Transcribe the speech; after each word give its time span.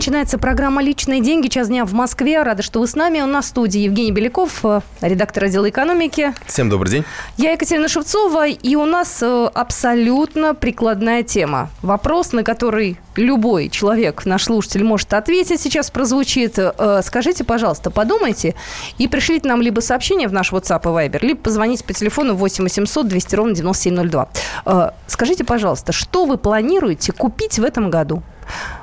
начинается 0.00 0.38
программа 0.38 0.82
«Личные 0.82 1.20
деньги». 1.20 1.48
Час 1.48 1.68
дня 1.68 1.84
в 1.84 1.92
Москве. 1.92 2.42
Рада, 2.42 2.62
что 2.62 2.80
вы 2.80 2.86
с 2.86 2.96
нами. 2.96 3.20
У 3.20 3.26
нас 3.26 3.44
в 3.44 3.48
студии 3.48 3.80
Евгений 3.80 4.12
Беляков, 4.12 4.64
э, 4.64 4.80
редактор 5.02 5.44
отдела 5.44 5.68
экономики. 5.68 6.32
Всем 6.46 6.70
добрый 6.70 6.90
день. 6.90 7.04
Я 7.36 7.52
Екатерина 7.52 7.86
Шевцова, 7.86 8.48
и 8.48 8.76
у 8.76 8.86
нас 8.86 9.18
э, 9.20 9.50
абсолютно 9.52 10.54
прикладная 10.54 11.22
тема. 11.22 11.68
Вопрос, 11.82 12.32
на 12.32 12.44
который 12.44 12.96
любой 13.14 13.68
человек, 13.68 14.24
наш 14.24 14.44
слушатель, 14.44 14.84
может 14.84 15.12
ответить, 15.12 15.60
сейчас 15.60 15.90
прозвучит. 15.90 16.54
Э, 16.56 17.02
скажите, 17.04 17.44
пожалуйста, 17.44 17.90
подумайте 17.90 18.54
и 18.96 19.06
пришлите 19.06 19.48
нам 19.48 19.60
либо 19.60 19.80
сообщение 19.80 20.28
в 20.28 20.32
наш 20.32 20.50
WhatsApp 20.50 20.80
и 20.84 21.08
Viber, 21.08 21.18
либо 21.20 21.42
позвоните 21.42 21.84
по 21.84 21.92
телефону 21.92 22.34
8 22.36 22.64
800 22.64 23.06
200 23.06 23.34
ровно 23.34 23.54
9702. 23.54 24.94
Скажите, 25.06 25.44
пожалуйста, 25.44 25.92
что 25.92 26.24
вы 26.24 26.38
планируете 26.38 27.12
купить 27.12 27.58
в 27.58 27.64
этом 27.64 27.90
году? 27.90 28.22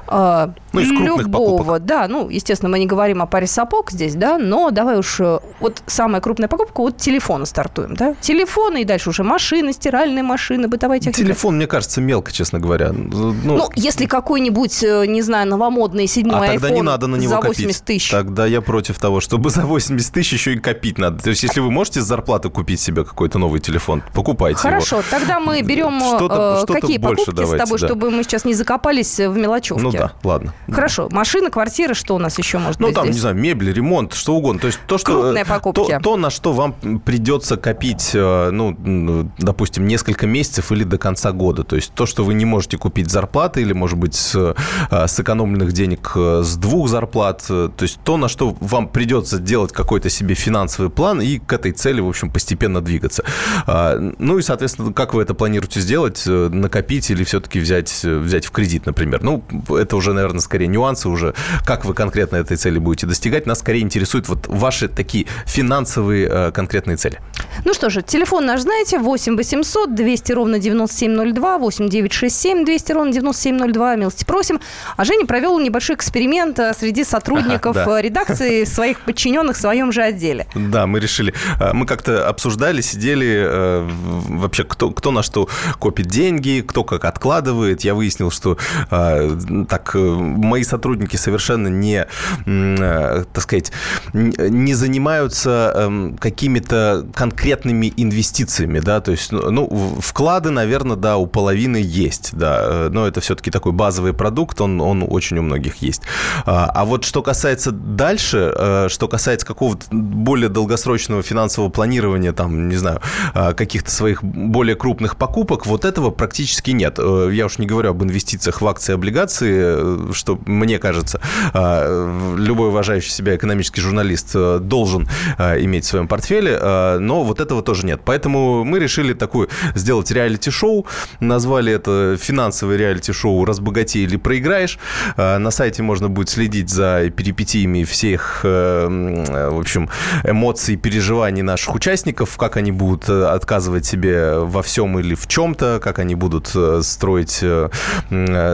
А, 0.07 0.53
ну, 0.73 0.81
из 0.81 0.91
любого, 0.91 1.57
покупок. 1.57 1.85
да, 1.85 2.07
ну, 2.07 2.29
естественно, 2.29 2.69
мы 2.69 2.79
не 2.79 2.85
говорим 2.85 3.21
о 3.21 3.25
паре 3.25 3.47
сапог 3.47 3.91
здесь, 3.91 4.15
да, 4.15 4.37
но 4.37 4.71
давай 4.71 4.97
уж, 4.97 5.19
э, 5.19 5.39
вот 5.59 5.81
самая 5.87 6.21
крупная 6.21 6.47
покупка, 6.47 6.81
вот 6.81 6.97
телефона 6.97 7.45
стартуем, 7.45 7.95
да, 7.95 8.15
телефоны 8.21 8.81
и 8.81 8.85
дальше 8.85 9.09
уже 9.09 9.23
машины, 9.23 9.73
стиральные 9.73 10.23
машины, 10.23 10.67
бытовая 10.67 10.99
техника. 10.99 11.19
Телефон, 11.19 11.55
мне 11.55 11.67
кажется, 11.67 12.01
мелко, 12.01 12.31
честно 12.31 12.59
говоря. 12.59 12.91
Ну, 12.91 13.33
ну 13.43 13.69
если 13.75 14.05
какой-нибудь, 14.05 14.83
э, 14.83 15.05
не 15.07 15.21
знаю, 15.21 15.47
новомодный 15.47 16.07
седьмой 16.07 16.47
а 16.47 16.51
тогда 16.53 16.69
не 16.69 16.81
надо 16.81 17.07
на 17.07 17.15
него 17.15 17.31
за 17.31 17.41
80 17.41 17.57
копить. 17.57 17.85
тысяч. 17.85 18.11
Тогда 18.11 18.45
я 18.45 18.61
против 18.61 18.99
того, 18.99 19.19
чтобы 19.19 19.49
за 19.49 19.65
80 19.65 20.13
тысяч 20.13 20.33
еще 20.33 20.53
и 20.53 20.57
копить 20.57 20.97
надо. 20.97 21.21
То 21.23 21.29
есть, 21.29 21.43
если 21.43 21.59
вы 21.59 21.71
можете 21.71 22.01
с 22.01 22.05
зарплаты 22.05 22.49
купить 22.49 22.79
себе 22.79 23.03
какой-то 23.03 23.39
новый 23.39 23.59
телефон, 23.59 24.03
покупайте 24.13 24.59
Хорошо, 24.59 24.97
его. 24.97 25.05
тогда 25.09 25.39
мы 25.39 25.61
берем 25.61 25.99
что-то, 25.99 26.59
э, 26.61 26.63
что 26.63 26.73
какие 26.73 26.97
покупки 26.97 27.31
давайте, 27.31 27.65
с 27.65 27.67
тобой, 27.67 27.79
да. 27.79 27.87
чтобы 27.87 28.11
мы 28.11 28.23
сейчас 28.23 28.45
не 28.45 28.53
закопались 28.53 29.19
в 29.19 29.35
мелочевке. 29.35 29.83
Ну 29.83 29.91
да, 29.97 30.13
ладно. 30.23 30.53
Хорошо. 30.69 31.09
Машина, 31.11 31.49
квартира, 31.49 31.93
что 31.93 32.15
у 32.15 32.19
нас 32.19 32.37
еще 32.37 32.57
может 32.57 32.79
ну, 32.79 32.87
быть 32.87 32.95
Ну, 32.95 33.01
там, 33.01 33.05
здесь? 33.05 33.15
не 33.15 33.21
знаю, 33.21 33.35
мебель, 33.35 33.71
ремонт, 33.71 34.13
что 34.13 34.35
угодно. 34.35 34.59
То 34.59 34.67
есть 34.67 34.79
то, 34.87 34.97
что... 34.97 35.21
Крупные 35.21 35.45
покупки. 35.45 35.91
То, 35.91 35.99
то, 35.99 36.17
на 36.17 36.29
что 36.29 36.53
вам 36.53 36.73
придется 36.99 37.57
копить, 37.57 38.11
э, 38.13 38.49
ну, 38.51 39.31
допустим, 39.37 39.87
несколько 39.87 40.27
месяцев 40.27 40.71
или 40.71 40.83
до 40.83 40.97
конца 40.97 41.31
года. 41.31 41.63
То 41.63 41.75
есть 41.75 41.93
то, 41.93 42.05
что 42.05 42.23
вы 42.23 42.33
не 42.33 42.45
можете 42.45 42.77
купить 42.77 43.09
зарплаты 43.09 43.61
или, 43.61 43.73
может 43.73 43.97
быть, 43.97 44.15
с 44.15 44.55
э, 44.91 45.07
сэкономленных 45.07 45.71
денег 45.71 46.11
э, 46.15 46.41
с 46.43 46.57
двух 46.57 46.89
зарплат. 46.89 47.45
То 47.47 47.71
есть 47.79 47.99
то, 48.03 48.17
на 48.17 48.27
что 48.27 48.55
вам 48.59 48.87
придется 48.89 49.39
делать 49.39 49.71
какой-то 49.71 50.09
себе 50.09 50.35
финансовый 50.35 50.89
план 50.89 51.21
и 51.21 51.39
к 51.39 51.53
этой 51.53 51.71
цели, 51.71 52.01
в 52.01 52.09
общем, 52.09 52.29
постепенно 52.29 52.81
двигаться. 52.81 53.23
А, 53.65 53.97
ну 54.17 54.37
и, 54.37 54.41
соответственно, 54.41 54.91
как 54.93 55.13
вы 55.13 55.21
это 55.21 55.33
планируете 55.33 55.79
сделать? 55.79 56.23
Накопить 56.25 57.09
или 57.09 57.23
все-таки 57.23 57.59
взять, 57.59 58.03
взять 58.03 58.45
в 58.45 58.51
кредит, 58.51 58.85
например? 58.85 59.23
Ну, 59.23 59.43
это 59.69 59.86
уже, 59.95 60.13
наверное, 60.13 60.41
скорее 60.41 60.67
нюансы 60.67 61.09
уже, 61.09 61.33
как 61.65 61.85
вы 61.85 61.93
конкретно 61.93 62.37
этой 62.37 62.57
цели 62.57 62.79
будете 62.79 63.07
достигать. 63.07 63.45
Нас 63.45 63.59
скорее 63.59 63.81
интересуют 63.81 64.27
вот 64.27 64.47
ваши 64.47 64.87
такие 64.87 65.27
финансовые 65.45 66.27
э, 66.29 66.51
конкретные 66.51 66.97
цели. 66.97 67.19
Ну 67.65 67.73
что 67.73 67.89
же, 67.89 68.01
телефон 68.01 68.45
наш 68.45 68.61
знаете, 68.61 68.99
8 68.99 69.35
800 69.35 69.95
200 69.95 70.31
ровно 70.33 70.59
9702, 70.59 71.57
8 71.57 71.89
967 71.89 72.65
200 72.65 72.91
ровно 72.91 73.11
9702, 73.11 73.95
милости 73.95 74.25
просим. 74.25 74.59
А 74.95 75.05
Женя 75.05 75.25
провел 75.25 75.59
небольшой 75.59 75.95
эксперимент 75.95 76.59
э, 76.59 76.73
среди 76.77 77.03
сотрудников 77.03 77.75
ага, 77.75 77.85
да. 77.85 77.99
Э, 77.99 78.01
редакции, 78.01 78.63
своих 78.65 79.01
подчиненных 79.01 79.57
в 79.57 79.59
своем 79.59 79.91
же 79.91 80.01
отделе. 80.01 80.47
Да, 80.55 80.87
мы 80.87 80.99
решили, 80.99 81.33
мы 81.73 81.85
как-то 81.85 82.27
обсуждали, 82.27 82.81
сидели, 82.81 83.85
вообще 84.29 84.63
кто, 84.63 84.91
кто 84.91 85.11
на 85.11 85.23
что 85.23 85.49
копит 85.79 86.07
деньги, 86.07 86.63
кто 86.67 86.83
как 86.83 87.05
откладывает. 87.05 87.81
Я 87.81 87.93
выяснил, 87.93 88.31
что 88.31 88.57
так 88.89 89.76
мои 89.95 90.63
сотрудники 90.63 91.15
совершенно 91.15 91.67
не, 91.67 92.07
э, 92.45 93.23
так 93.33 93.43
сказать, 93.43 93.71
не 94.13 94.73
занимаются 94.73 95.73
эм, 95.75 96.17
какими-то 96.17 97.05
конкретными 97.13 97.93
инвестициями, 97.97 98.79
да, 98.79 99.01
то 99.01 99.11
есть, 99.11 99.31
ну, 99.31 99.51
ну, 99.51 99.97
вклады, 99.99 100.49
наверное, 100.49 100.95
да, 100.95 101.17
у 101.17 101.27
половины 101.27 101.77
есть, 101.77 102.31
да, 102.33 102.59
э, 102.61 102.89
но 102.91 103.07
это 103.07 103.21
все-таки 103.21 103.51
такой 103.51 103.71
базовый 103.71 104.13
продукт, 104.13 104.61
он, 104.61 104.81
он 104.81 105.05
очень 105.07 105.37
у 105.37 105.41
многих 105.41 105.77
есть. 105.77 106.01
А, 106.45 106.71
а 106.73 106.85
вот 106.85 107.03
что 107.03 107.21
касается 107.21 107.71
дальше, 107.71 108.53
э, 108.55 108.87
что 108.89 109.07
касается 109.07 109.45
какого-то 109.45 109.85
более 109.91 110.49
долгосрочного 110.49 111.23
финансового 111.23 111.69
планирования, 111.69 112.33
там, 112.33 112.69
не 112.69 112.75
знаю, 112.75 113.01
каких-то 113.33 113.91
своих 113.91 114.23
более 114.23 114.75
крупных 114.75 115.17
покупок, 115.17 115.65
вот 115.65 115.85
этого 115.85 116.09
практически 116.09 116.71
нет. 116.71 116.99
Я 116.99 117.45
уж 117.45 117.57
не 117.57 117.65
говорю 117.65 117.91
об 117.91 118.03
инвестициях 118.03 118.61
в 118.61 118.67
акции 118.67 118.91
и 118.91 118.95
облигации, 118.95 119.66
что 120.13 120.39
мне 120.45 120.79
кажется, 120.79 121.21
а, 121.53 122.35
любой 122.37 122.69
уважающий 122.69 123.11
себя 123.11 123.35
экономический 123.35 123.81
журналист 123.81 124.31
э, 124.35 124.59
должен 124.61 125.07
э, 125.37 125.63
иметь 125.63 125.85
в 125.85 125.87
своем 125.87 126.07
портфеле, 126.07 126.57
э, 126.59 126.97
но 126.99 127.23
вот 127.23 127.39
этого 127.39 127.61
тоже 127.61 127.85
нет. 127.85 128.01
Поэтому 128.05 128.63
мы 128.63 128.79
решили 128.79 129.13
такую 129.13 129.49
сделать 129.75 130.11
реалити-шоу, 130.11 130.85
назвали 131.19 131.73
это 131.73 132.17
финансовое 132.19 132.77
реалити-шоу 132.77 133.45
«Разбогатей 133.45 134.03
или 134.03 134.17
проиграешь». 134.17 134.79
На 135.17 135.51
сайте 135.51 135.83
можно 135.83 136.09
будет 136.09 136.29
следить 136.29 136.69
за 136.69 137.09
перипетиями 137.09 137.83
всех, 137.83 138.41
в 138.43 139.59
общем, 139.59 139.89
эмоций, 140.23 140.75
переживаний 140.75 141.41
наших 141.41 141.75
участников, 141.75 142.37
как 142.37 142.57
они 142.57 142.71
будут 142.71 143.09
отказывать 143.09 143.85
себе 143.85 144.39
во 144.39 144.61
всем 144.61 144.99
или 144.99 145.15
в 145.15 145.27
чем-то, 145.27 145.79
как 145.83 145.99
они 145.99 146.15
будут 146.15 146.53
строить 146.81 147.43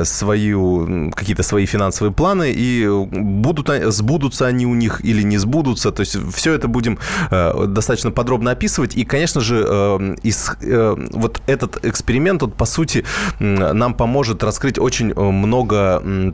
свою, 0.04 1.03
какие-то 1.12 1.44
свои 1.44 1.66
финансовые 1.66 2.14
планы, 2.14 2.52
и 2.56 2.88
будут, 2.88 3.70
сбудутся 3.94 4.48
они 4.48 4.66
у 4.66 4.76
них 4.76 5.04
или 5.04 5.24
не 5.24 5.38
сбудутся. 5.38 5.92
То 5.92 6.02
есть 6.02 6.18
все 6.34 6.54
это 6.54 6.68
будем 6.68 7.00
э, 7.32 7.66
достаточно 7.68 8.12
подробно 8.12 8.52
описывать. 8.52 8.96
И, 8.96 9.06
конечно 9.06 9.42
же, 9.42 9.66
э, 9.68 10.16
из, 10.24 10.52
э, 10.62 10.96
вот 11.12 11.42
этот 11.48 11.86
эксперимент, 11.86 12.42
вот, 12.42 12.56
по 12.56 12.66
сути, 12.66 13.06
нам 13.40 13.94
поможет 13.94 14.44
раскрыть 14.44 14.80
очень 14.80 15.14
много 15.14 16.34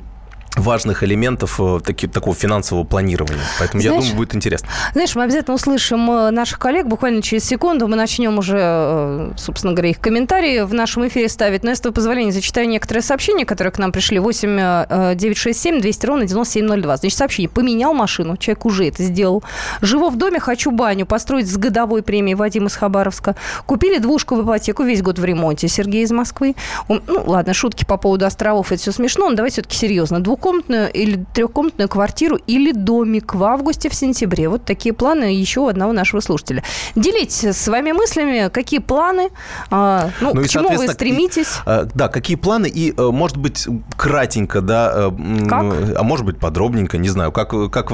важных 0.56 1.04
элементов 1.04 1.60
э, 1.60 1.80
таки, 1.84 2.08
такого 2.08 2.36
финансового 2.36 2.84
планирования. 2.84 3.42
Поэтому, 3.60 3.82
знаешь, 3.82 3.96
я 3.96 4.02
думаю, 4.02 4.18
будет 4.18 4.36
интересно. 4.36 4.68
Знаешь, 4.94 5.16
мы 5.16 5.24
обязательно 5.24 5.56
услышим 5.56 6.10
э, 6.12 6.32
наших 6.32 6.60
коллег 6.60 6.88
буквально 6.88 7.22
через 7.22 7.46
секунду. 7.46 7.88
Мы 7.88 7.96
начнем 7.96 8.38
уже, 8.38 8.58
э, 8.60 9.32
собственно 9.38 9.74
говоря, 9.74 9.90
их 9.90 10.00
комментарии 10.00 10.62
в 10.62 10.74
нашем 10.74 11.08
эфире 11.08 11.30
ставить. 11.30 11.64
Но, 11.64 11.70
если 11.70 11.84
твое 11.84 11.94
позволение, 11.94 12.32
зачитаю 12.32 12.68
некоторые 12.68 13.04
сообщения, 13.04 13.46
которые 13.46 13.72
к 13.72 13.80
нам 13.80 13.92
пришли. 13.92 14.20
8 14.20 15.16
967 15.16 15.82
200 15.82 16.06
ровно 16.06 16.26
9702. 16.26 16.98
Значит, 16.98 17.18
сообщение. 17.18 17.50
Поменял 17.50 17.94
машину. 17.94 18.38
Человек 18.38 18.66
уже 18.66 18.88
это 18.88 19.04
сделал. 19.04 19.44
Живу 19.82 20.10
в 20.10 20.18
доме, 20.18 20.40
хочу 20.40 20.72
баню 20.72 21.06
построить 21.06 21.50
с 21.50 21.58
годовой 21.58 22.04
премией 22.04 22.36
Вадим 22.36 22.68
из 22.68 22.76
Хабаровска. 22.76 23.36
Купили 23.66 24.00
двушку 24.00 24.36
в 24.36 24.44
ипотеку, 24.44 24.84
весь 24.84 25.02
год 25.02 25.20
в 25.20 25.26
ремонте. 25.26 25.68
Сергей 25.68 26.04
из 26.04 26.12
Москвы. 26.12 26.56
Ну, 26.88 27.02
ладно, 27.08 27.54
шутки 27.54 27.86
по 27.86 27.98
поводу 27.98 28.26
островов, 28.26 28.72
это 28.72 28.82
все 28.82 28.92
смешно, 28.92 29.30
но 29.30 29.36
давай 29.36 29.52
все-таки 29.52 29.76
серьезно. 29.76 30.20
Двух 30.20 30.40
двухкомнатную 30.50 30.92
или 30.92 31.26
трехкомнатную 31.34 31.90
квартиру 31.90 32.38
или 32.48 32.72
домик 32.72 33.36
в 33.36 33.44
августе, 33.44 33.90
в 33.90 33.94
сентябре. 33.94 34.50
Вот 34.50 34.66
такие 34.66 34.94
планы 34.94 35.36
еще 35.36 35.62
у 35.62 35.68
одного 35.68 35.94
нашего 35.94 36.22
слушателя. 36.22 36.64
Делитесь 36.96 37.44
с 37.44 37.68
вами 37.68 37.92
мыслями, 37.92 38.50
какие 38.50 38.80
планы, 38.80 39.30
а, 39.70 40.10
ну, 40.22 40.34
ну, 40.34 40.44
к 40.44 40.48
чему 40.48 40.70
вы 40.70 40.88
стремитесь. 40.88 41.48
И, 41.48 41.62
а, 41.66 41.88
да, 41.94 42.08
какие 42.08 42.38
планы 42.38 42.68
и, 42.68 42.94
э, 42.96 43.10
может 43.12 43.38
быть, 43.38 43.68
кратенько, 43.98 44.62
да, 44.62 44.92
э, 44.96 45.48
как? 45.48 45.98
а 45.98 46.04
может 46.04 46.26
быть, 46.26 46.40
подробненько, 46.40 46.98
не 46.98 47.10
знаю, 47.10 47.32
как, 47.32 47.50
как 47.72 47.92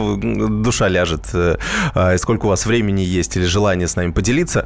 душа 0.62 0.88
ляжет, 0.88 1.26
э, 1.34 1.58
а, 1.94 2.18
сколько 2.18 2.46
у 2.46 2.50
вас 2.50 2.66
времени 2.66 3.02
есть 3.02 3.36
или 3.38 3.46
желание 3.46 3.88
с 3.88 3.96
нами 3.96 4.12
поделиться. 4.12 4.66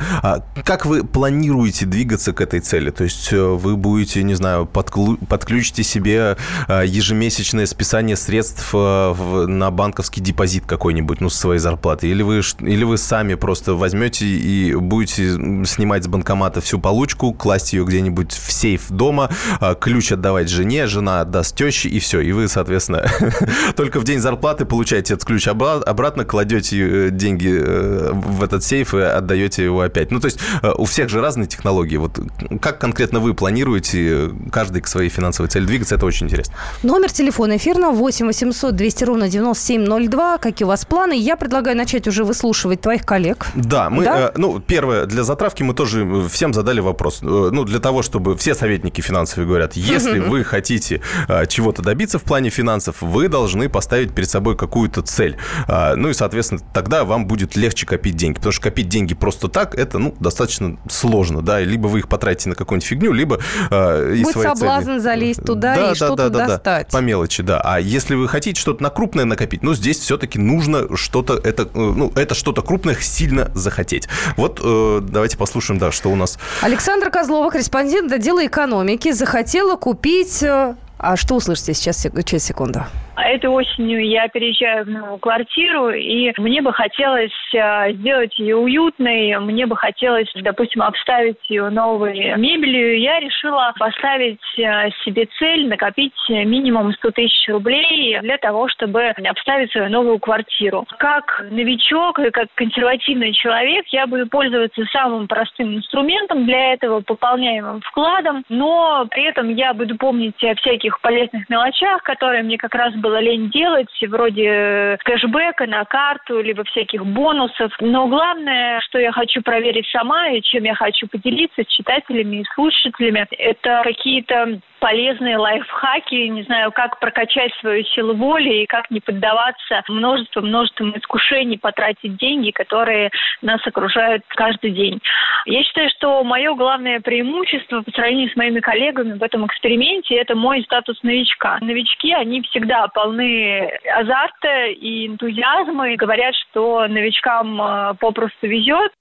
Как 0.63 0.85
вы 0.85 1.03
планируете 1.03 1.85
двигаться 1.85 2.33
к 2.33 2.41
этой 2.41 2.59
цели? 2.59 2.91
То 2.91 3.03
есть 3.03 3.31
вы 3.31 3.75
будете, 3.75 4.23
не 4.23 4.35
знаю, 4.35 4.65
подключите 4.65 5.83
себе 5.83 6.37
ежемесячное 6.67 7.65
списание 7.69 8.15
средств 8.15 8.69
э, 8.73 9.45
на 9.47 9.71
банковский 9.71 10.21
депозит 10.21 10.65
какой-нибудь, 10.65 11.21
ну, 11.21 11.29
с 11.29 11.35
своей 11.35 11.59
зарплаты? 11.59 12.07
Или 12.07 12.23
вы, 12.23 12.41
или 12.59 12.83
вы 12.83 12.97
сами 12.97 13.35
просто 13.35 13.73
возьмете 13.73 14.25
и 14.25 14.75
будете 14.75 15.33
снимать 15.65 16.03
с 16.03 16.07
банкомата 16.07 16.61
всю 16.61 16.79
получку, 16.79 17.33
класть 17.33 17.73
ее 17.73 17.85
где-нибудь 17.85 18.33
в 18.33 18.51
сейф 18.51 18.89
дома, 18.89 19.29
а, 19.59 19.75
ключ 19.75 20.11
отдавать 20.11 20.49
жене, 20.49 20.87
жена 20.87 21.21
отдаст 21.21 21.55
теще, 21.55 21.89
и 21.89 21.99
все. 21.99 22.19
И 22.19 22.31
вы, 22.31 22.47
соответственно, 22.47 23.05
только 23.75 23.99
в 23.99 24.03
день 24.03 24.19
зарплаты 24.19 24.65
получаете 24.65 25.13
этот 25.13 25.25
ключ 25.25 25.47
обратно, 25.47 26.25
кладете 26.25 27.07
э, 27.07 27.09
деньги 27.11 27.49
э, 27.51 28.11
в 28.13 28.43
этот 28.43 28.63
сейф 28.63 28.93
и 28.93 28.99
отдаете 28.99 29.63
его 29.63 29.81
опять. 29.81 30.11
Ну, 30.11 30.19
то 30.19 30.25
есть 30.25 30.39
у 30.77 30.85
всех 30.85 31.09
же 31.09 31.21
разные 31.21 31.47
технологии. 31.47 31.97
Вот 31.97 32.19
как 32.61 32.79
конкретно 32.79 33.19
вы 33.19 33.33
планируете 33.33 34.31
каждый 34.51 34.81
к 34.81 34.87
своей 34.87 35.09
финансовой 35.09 35.49
цели 35.49 35.65
двигаться, 35.65 35.95
это 35.95 36.05
очень 36.05 36.25
интересно. 36.25 36.55
Номер 36.83 37.11
телефона 37.11 37.53
эфирного. 37.59 37.91
8 37.91 38.25
800 38.25 38.75
200 38.75 39.03
ровно 39.03 39.29
9702. 39.29 40.37
Какие 40.39 40.65
у 40.65 40.69
вас 40.69 40.85
планы? 40.85 41.13
Я 41.17 41.35
предлагаю 41.35 41.77
начать 41.77 42.07
уже 42.07 42.23
выслушивать 42.23 42.81
твоих 42.81 43.05
коллег. 43.05 43.47
Да, 43.55 43.89
мы, 43.89 44.05
да? 44.05 44.29
Э, 44.29 44.31
ну, 44.35 44.59
первое, 44.59 45.05
для 45.05 45.23
затравки 45.23 45.63
мы 45.63 45.73
тоже 45.73 46.05
э, 46.05 46.27
всем 46.29 46.53
задали 46.53 46.79
вопрос. 46.79 47.19
Э, 47.21 47.49
ну, 47.51 47.65
для 47.65 47.79
того, 47.79 48.01
чтобы 48.01 48.37
все 48.37 48.55
советники 48.55 49.01
финансовые 49.01 49.47
говорят, 49.47 49.73
если 49.73 50.19
вы 50.29 50.43
хотите 50.43 51.01
э, 51.27 51.45
чего-то 51.47 51.81
добиться 51.81 52.17
в 52.17 52.23
плане 52.23 52.49
финансов, 52.49 53.01
вы 53.01 53.27
должны 53.27 53.69
поставить 53.69 54.13
перед 54.15 54.29
собой 54.29 54.55
какую-то 54.55 55.01
цель. 55.01 55.37
Э, 55.67 55.95
ну 55.95 56.09
и, 56.09 56.13
соответственно, 56.13 56.61
тогда 56.73 57.03
вам 57.03 57.27
будет 57.27 57.55
легче 57.55 57.85
копить 57.85 58.15
деньги. 58.15 58.35
Потому 58.37 58.53
что 58.53 58.63
копить 58.63 58.89
деньги 58.89 59.13
просто 59.13 59.47
так, 59.49 59.75
это, 59.75 59.99
ну, 59.99 60.15
достаточно 60.19 60.77
сложно, 60.89 61.41
да. 61.41 61.59
Либо 61.59 61.87
вы 61.87 61.99
их 61.99 62.07
потратите 62.07 62.49
на 62.49 62.55
какую-нибудь 62.55 62.87
фигню, 62.87 63.11
либо 63.11 63.39
э, 63.69 64.13
из 64.15 64.23
Будет 64.23 64.43
соблазн 64.43 64.91
цели... 64.91 64.99
залезть 64.99 65.43
туда 65.43 65.75
да, 65.75 65.81
и 65.81 65.89
да, 65.89 65.95
что-то 65.95 66.29
да, 66.29 66.29
да, 66.29 66.47
достать. 66.47 66.87
Да, 66.91 66.97
по 66.97 67.01
мелочи, 67.01 67.43
да. 67.49 67.59
А 67.63 67.79
если 67.79 68.13
вы 68.13 68.27
хотите 68.27 68.61
что-то 68.61 68.83
на 68.83 68.91
крупное 68.91 69.25
накопить, 69.25 69.63
ну, 69.63 69.73
здесь 69.73 69.97
все-таки 69.97 70.37
нужно 70.37 70.95
что-то, 70.95 71.33
это, 71.33 71.63
э, 71.63 71.67
ну, 71.73 72.11
это 72.15 72.35
что-то 72.35 72.61
крупное 72.61 72.95
сильно 73.01 73.49
захотеть. 73.55 74.07
Вот 74.37 74.61
э, 74.63 74.99
давайте 75.01 75.35
послушаем, 75.35 75.79
да, 75.79 75.91
что 75.91 76.09
у 76.09 76.15
нас. 76.15 76.37
Александра 76.61 77.09
Козлова, 77.09 77.49
корреспондент 77.49 78.11
отдела 78.11 78.45
экономики, 78.45 79.11
захотела 79.11 79.75
купить... 79.77 80.43
Э, 80.43 80.75
а 80.99 81.15
что 81.15 81.35
услышите 81.35 81.73
сейчас, 81.73 82.05
через 82.25 82.43
секунду? 82.43 82.85
Этой 83.25 83.49
осенью 83.49 84.07
я 84.07 84.27
переезжаю 84.27 84.85
в 84.85 84.89
новую 84.89 85.17
квартиру, 85.17 85.89
и 85.89 86.31
мне 86.37 86.61
бы 86.61 86.73
хотелось 86.73 87.31
а, 87.55 87.91
сделать 87.91 88.37
ее 88.39 88.55
уютной, 88.55 89.37
мне 89.39 89.65
бы 89.65 89.75
хотелось, 89.75 90.29
допустим, 90.35 90.81
обставить 90.81 91.37
ее 91.49 91.69
новой 91.69 92.35
мебелью. 92.37 92.99
Я 92.99 93.19
решила 93.19 93.73
поставить 93.77 94.39
а, 94.59 94.89
себе 95.03 95.27
цель 95.37 95.67
накопить 95.67 96.13
минимум 96.29 96.93
100 96.93 97.11
тысяч 97.11 97.49
рублей 97.49 98.19
для 98.21 98.37
того, 98.37 98.67
чтобы 98.69 99.09
обставить 99.09 99.71
свою 99.71 99.89
новую 99.89 100.19
квартиру. 100.19 100.85
Как 100.97 101.45
новичок 101.49 102.19
и 102.19 102.31
как 102.31 102.47
консервативный 102.55 103.33
человек 103.33 103.85
я 103.87 104.07
буду 104.07 104.27
пользоваться 104.27 104.83
самым 104.91 105.27
простым 105.27 105.75
инструментом 105.75 106.45
для 106.45 106.73
этого, 106.73 107.01
пополняемым 107.01 107.81
вкладом, 107.81 108.43
но 108.49 109.05
при 109.09 109.23
этом 109.23 109.49
я 109.49 109.73
буду 109.73 109.97
помнить 109.97 110.41
о 110.43 110.55
всяких 110.55 110.99
полезных 111.01 111.49
мелочах, 111.49 112.03
которые 112.03 112.43
мне 112.43 112.57
как 112.57 112.75
раз 112.75 112.93
было 113.09 113.19
лень 113.21 113.49
делать, 113.49 113.89
вроде 114.07 114.45
э, 114.45 114.97
кэшбэка 115.03 115.65
на 115.65 115.83
карту, 115.85 116.41
либо 116.41 116.63
всяких 116.63 117.03
бонусов. 117.05 117.71
Но 117.79 118.07
главное, 118.07 118.79
что 118.81 118.99
я 118.99 119.11
хочу 119.11 119.41
проверить 119.41 119.87
сама 119.87 120.29
и 120.29 120.41
чем 120.41 120.63
я 120.63 120.75
хочу 120.75 121.07
поделиться 121.07 121.63
с 121.63 121.67
читателями 121.67 122.41
и 122.41 122.45
слушателями, 122.53 123.25
это 123.31 123.81
какие-то 123.83 124.59
полезные 124.79 125.37
лайфхаки, 125.37 126.15
не 126.27 126.43
знаю, 126.43 126.71
как 126.71 126.99
прокачать 126.99 127.53
свою 127.59 127.83
силу 127.85 128.13
воли 128.13 128.63
и 128.63 128.65
как 128.65 128.89
не 128.89 128.99
поддаваться 128.99 129.83
множеству-множеству 129.87 130.89
искушений 130.97 131.57
потратить 131.57 132.17
деньги, 132.17 132.51
которые 132.51 133.11
нас 133.41 133.65
окружают 133.65 134.23
каждый 134.29 134.71
день. 134.71 134.99
Я 135.45 135.63
считаю, 135.63 135.89
что 135.89 136.23
мое 136.23 136.53
главное 136.55 136.99
преимущество 136.99 137.81
по 137.81 137.91
сравнению 137.91 138.29
с 138.29 138.35
моими 138.35 138.59
коллегами 138.59 139.17
в 139.17 139.23
этом 139.23 139.45
эксперименте– 139.45 140.15
это 140.15 140.35
мой 140.35 140.63
статус 140.63 141.01
новичка. 141.03 141.57
Новички, 141.61 142.13
они 142.13 142.41
всегда 142.43 142.87
полны 142.87 143.71
азарта 143.93 144.67
и 144.67 145.07
энтузиазма 145.07 145.91
и 145.91 145.95
говорят, 145.95 146.35
что 146.35 146.87
новичкам 146.87 147.61
э, 147.61 147.93
попросту 147.99 148.47
везет, 148.47 148.91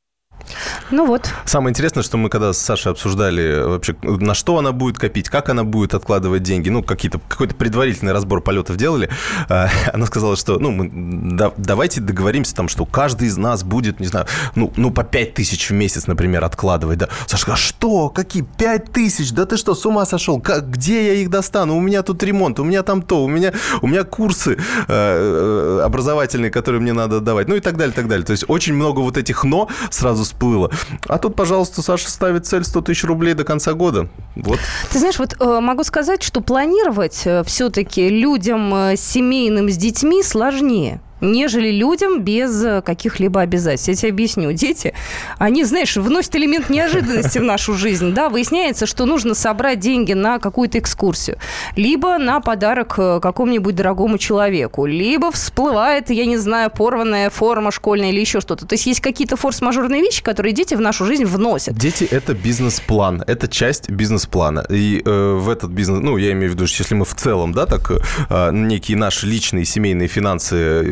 ну 0.91 1.07
вот. 1.07 1.31
Самое 1.45 1.71
интересное, 1.71 2.03
что 2.03 2.17
мы 2.17 2.31
когда 2.31 2.53
с 2.53 2.59
Сашей 2.59 2.93
обсуждали 2.93 3.63
вообще, 3.63 3.97
на 4.03 4.35
что 4.35 4.59
она 4.59 4.73
будет 4.73 4.99
копить, 4.99 5.29
как 5.29 5.49
она 5.49 5.65
будет 5.65 5.95
откладывать 5.95 6.43
деньги, 6.43 6.69
ну, 6.69 6.83
какие-то, 6.83 7.21
какой-то 7.29 7.55
предварительный 7.55 8.13
разбор 8.13 8.41
полетов 8.41 8.77
делали, 8.77 9.11
а, 9.49 9.69
она 9.93 10.07
сказала, 10.07 10.37
что, 10.37 10.59
ну, 10.59 10.71
мы, 10.71 10.91
да, 11.37 11.53
давайте 11.57 12.01
договоримся 12.01 12.55
там, 12.55 12.69
что 12.69 12.87
каждый 12.87 13.29
из 13.29 13.37
нас 13.37 13.63
будет, 13.63 14.01
не 14.01 14.07
знаю, 14.07 14.27
ну, 14.55 14.73
ну 14.77 14.91
по 14.91 15.05
5 15.05 15.35
тысяч 15.35 15.71
в 15.71 15.73
месяц, 15.73 16.07
например, 16.07 16.45
откладывать, 16.45 16.99
да. 16.99 17.09
Саша 17.27 17.43
сказала, 17.43 17.59
что? 17.59 18.09
Какие 18.09 18.43
5 18.43 18.93
тысяч? 18.93 19.33
Да 19.33 19.45
ты 19.45 19.57
что, 19.57 19.75
с 19.75 19.85
ума 19.87 20.07
сошел? 20.07 20.41
Как, 20.41 20.71
где 20.71 21.07
я 21.07 21.13
их 21.15 21.31
достану? 21.31 21.77
У 21.77 21.81
меня 21.81 22.03
тут 22.03 22.23
ремонт, 22.23 22.61
у 22.61 22.65
меня 22.65 22.83
там 22.83 23.03
то, 23.03 23.23
у 23.25 23.29
меня, 23.29 23.53
у 23.83 23.87
меня 23.87 24.05
курсы 24.05 24.57
э, 24.57 24.59
э 24.89 25.83
образовательные, 25.85 26.51
которые 26.51 26.81
мне 26.81 26.93
надо 26.93 27.21
давать, 27.21 27.49
ну 27.49 27.57
и 27.57 27.61
так 27.61 27.77
далее, 27.77 27.95
так 27.95 28.09
далее. 28.09 28.25
То 28.25 28.33
есть 28.33 28.45
очень 28.49 28.75
много 28.75 29.01
вот 29.01 29.17
этих 29.17 29.45
«но» 29.45 29.69
сразу 29.91 30.25
всплыло. 30.25 30.71
А 31.07 31.19
тут, 31.19 31.35
пожалуйста, 31.37 31.83
Саша 31.83 32.11
ставит 32.11 32.47
цель 32.47 32.65
100 32.65 32.83
тысяч 32.83 33.05
рублей 33.05 33.35
до 33.35 33.45
конца 33.45 33.73
года. 33.75 34.09
Вот. 34.37 34.59
Ты 34.91 34.99
знаешь, 34.99 35.19
вот 35.19 35.37
э, 35.39 35.61
могу 35.61 35.85
сказать, 35.85 36.23
что 36.23 36.41
планировать 36.41 37.23
э, 37.25 37.43
все-таки 37.45 38.09
людям 38.09 38.75
э, 38.75 38.97
семейным 38.97 39.71
с 39.71 39.77
детьми 39.77 40.23
сложнее 40.23 41.01
нежели 41.21 41.71
людям 41.71 42.23
без 42.23 42.65
э, 42.65 42.83
каких-либо 42.83 43.41
обязательств. 43.41 43.89
Я 43.89 43.95
тебе 43.95 44.11
объясню. 44.11 44.53
Дети, 44.53 44.95
они, 45.39 45.65
знаешь, 45.65 45.97
вносят 45.97 46.37
элемент 46.37 46.71
неожиданности 46.71 47.39
в 47.39 47.43
нашу 47.43 47.75
жизнь. 47.75 48.13
Да, 48.13 48.29
выясняется, 48.29 48.87
что 48.87 49.07
нужно 49.07 49.35
собрать 49.35 49.81
деньги 49.81 50.13
на 50.13 50.39
какую-то 50.39 50.79
экскурсию, 50.79 51.39
либо 51.77 52.19
на 52.19 52.41
подарок 52.41 52.95
э, 52.99 53.21
какому-нибудь 53.21 53.75
дорогому 53.75 54.19
человеку, 54.19 54.87
либо 54.87 55.31
всплывает, 55.31 56.11
я 56.11 56.27
не 56.27 56.37
знаю, 56.37 56.71
порванная 56.71 57.31
форма 57.31 57.71
школьная 57.71 58.11
или 58.11 58.21
еще 58.21 58.41
что-то. 58.41 58.67
То 58.67 58.75
есть 58.75 58.87
есть 58.87 59.01
какие-то 59.01 59.37
форс-мажорные 59.37 60.01
вещи, 60.01 60.23
которые 60.23 60.53
дети 60.53 60.75
в 60.75 60.81
нашу 60.81 61.05
жизнь 61.05 61.25
вносят. 61.25 61.77
Дети– 61.77 62.05
это 62.11 62.35
бизнес-план, 62.35 63.23
это 63.27 63.49
часть 63.49 63.91
бизнес-плана. 63.91 64.65
И 64.71 65.03
э, 65.05 65.33
в 65.35 65.49
этот 65.49 65.71
бизнес, 65.71 66.01
ну, 66.03 66.17
я 66.17 66.33
имею 66.33 66.51
в 66.51 66.55
виду, 66.55 66.65
если 66.65 66.95
мы 66.95 67.05
в 67.05 67.15
целом, 67.15 67.53
да, 67.53 67.67
так, 67.67 67.91
э, 67.91 68.51
некие 68.53 68.97
наши 68.97 69.27
личные 69.27 69.65
семейные 69.65 70.09
финансы 70.09 70.85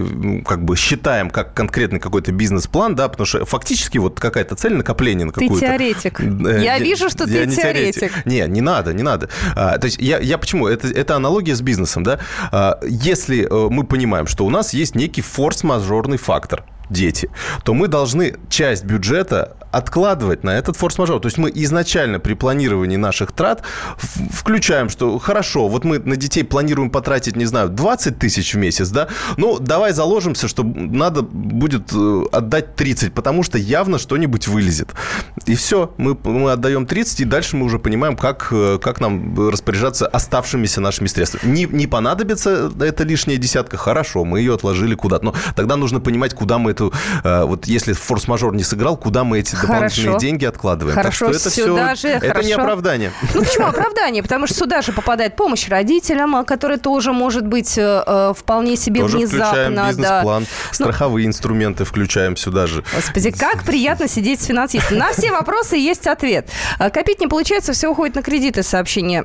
как 0.45 0.65
бы 0.65 0.77
считаем 0.77 1.31
как 1.31 1.55
конкретный 1.55 2.01
какой-то 2.01 2.33
бизнес-план, 2.33 2.95
да, 2.95 3.09
потому 3.09 3.27
что 3.27 3.45
фактически 3.45 3.99
вот 3.99 4.21
какая-то 4.21 4.57
цель 4.57 4.75
накопления 4.75 5.25
на 5.25 5.33
какую-то... 5.33 5.55
Ты 5.55 5.61
теоретик. 5.61 6.21
Э, 6.21 6.63
я 6.63 6.79
вижу, 6.79 7.09
что 7.09 7.27
ты 7.27 7.47
теоретик. 7.47 8.25
Не, 8.27 8.47
не 8.47 8.61
надо, 8.61 8.93
не 8.93 9.03
надо. 9.03 9.29
А, 9.55 9.79
то 9.79 9.87
есть 9.87 9.99
я, 9.99 10.39
почему? 10.39 10.69
Это, 10.69 10.89
это 10.89 11.17
аналогия 11.17 11.55
с 11.55 11.61
бизнесом, 11.61 12.03
да. 12.03 12.19
А, 12.53 12.79
если 12.83 13.45
э, 13.45 13.69
мы 13.71 13.85
понимаем, 13.85 14.27
что 14.27 14.45
у 14.47 14.51
нас 14.51 14.73
есть 14.75 14.95
некий 14.95 15.23
форс-мажорный 15.23 16.19
фактор, 16.19 16.65
дети, 16.91 17.31
то 17.65 17.75
мы 17.75 17.88
должны 17.88 18.37
часть 18.49 18.85
бюджета 18.85 19.56
откладывать 19.77 20.44
на 20.44 20.50
этот 20.50 20.77
форс-мажор. 20.77 21.21
То 21.21 21.27
есть 21.27 21.38
мы 21.38 21.50
изначально 21.55 22.19
при 22.19 22.35
планировании 22.35 22.97
наших 22.97 23.33
трат 23.33 23.62
включаем, 24.33 24.88
что 24.88 25.19
хорошо, 25.19 25.69
вот 25.69 25.85
мы 25.85 25.99
на 25.99 26.17
детей 26.17 26.44
планируем 26.44 26.91
потратить, 26.91 27.37
не 27.37 27.44
знаю, 27.44 27.69
20 27.69 28.19
тысяч 28.19 28.55
в 28.55 28.59
месяц, 28.59 28.88
да, 28.88 29.09
ну 29.37 29.59
давай 29.59 29.93
заложимся, 29.93 30.49
что 30.49 30.62
надо 30.62 31.23
будет 31.23 31.93
э, 31.93 32.23
отдать 32.33 32.77
30, 32.77 33.12
потому 33.12 33.43
что 33.43 33.59
явно 33.59 33.99
что-нибудь 33.99 34.49
вылезет. 34.49 34.94
И 35.44 35.55
все, 35.55 35.93
мы, 35.99 36.17
мы 36.25 36.53
отдаем 36.53 36.87
30, 36.87 37.20
и 37.20 37.25
дальше 37.25 37.56
мы 37.56 37.67
уже 37.67 37.79
понимаем, 37.79 38.17
как, 38.17 38.49
э, 38.51 38.79
как 38.81 39.01
нам 39.01 39.51
распоряжаться 39.51 40.06
оставшимися 40.06 40.81
нашими 40.81 41.08
средствами. 41.08 41.51
Не, 41.51 41.65
не 41.65 41.87
понадобится 41.87 42.70
эта 42.81 43.05
лишняя 43.05 43.37
десятка, 43.37 43.77
хорошо, 43.77 44.25
мы 44.25 44.41
ее 44.41 44.55
отложили 44.55 44.94
куда-то. 44.94 45.25
Но 45.27 45.34
тогда 45.55 45.77
нужно 45.77 46.01
понимать, 46.01 46.34
куда 46.34 46.58
мы 46.58 46.72
эту, 46.77 46.93
э, 47.25 47.45
вот 47.45 47.67
если 47.67 47.93
форс-мажор 47.93 48.55
не 48.55 48.63
сыграл, 48.63 48.97
куда 48.97 49.25
мы 49.25 49.39
эти 49.39 49.55
дополнительные 49.55 50.06
хорошо. 50.06 50.19
деньги 50.19 50.45
откладываем. 50.45 50.95
Хорошо, 50.95 51.27
так 51.27 51.35
что 51.35 51.49
это 51.49 51.55
сюда 51.55 51.95
все, 51.95 52.09
же, 52.09 52.15
это 52.15 52.29
хорошо. 52.29 52.47
не 52.47 52.53
оправдание. 52.53 53.13
Ну 53.35 53.43
почему 53.43 53.67
оправдание? 53.67 54.23
Потому 54.23 54.47
что 54.47 54.56
сюда 54.56 54.83
же 54.83 54.93
попадает 54.93 55.37
помощь 55.37 55.69
родителям, 55.69 56.45
который 56.45 56.79
тоже 56.79 57.13
может 57.13 57.47
быть 57.47 57.77
э, 57.79 58.03
э 58.06 58.33
вполне 58.37 58.77
себе 58.77 59.01
тоже 59.01 59.19
внезапно. 59.19 59.47
включаем 59.47 59.89
бизнес-план, 59.89 60.43
да. 60.43 60.49
Ну, 60.49 60.75
страховые 60.75 61.25
ну, 61.25 61.31
инструменты 61.31 61.85
включаем 61.85 62.37
сюда 62.37 62.67
же. 62.67 62.85
Господи, 62.95 63.31
как 63.31 63.63
приятно 63.65 64.09
сидеть 64.09 64.43
с 64.43 64.47
финансистом. 64.47 64.99
На 64.99 65.13
все 65.13 65.31
вопросы 65.31 65.77
есть 65.77 66.06
ответ. 66.06 66.49
Э, 66.79 66.91
копить 66.91 67.21
не 67.21 67.27
получается, 67.27 67.73
все 67.73 67.89
уходит 67.89 68.17
на 68.17 68.23
кредиты 68.23 68.63
сообщения. 68.63 69.25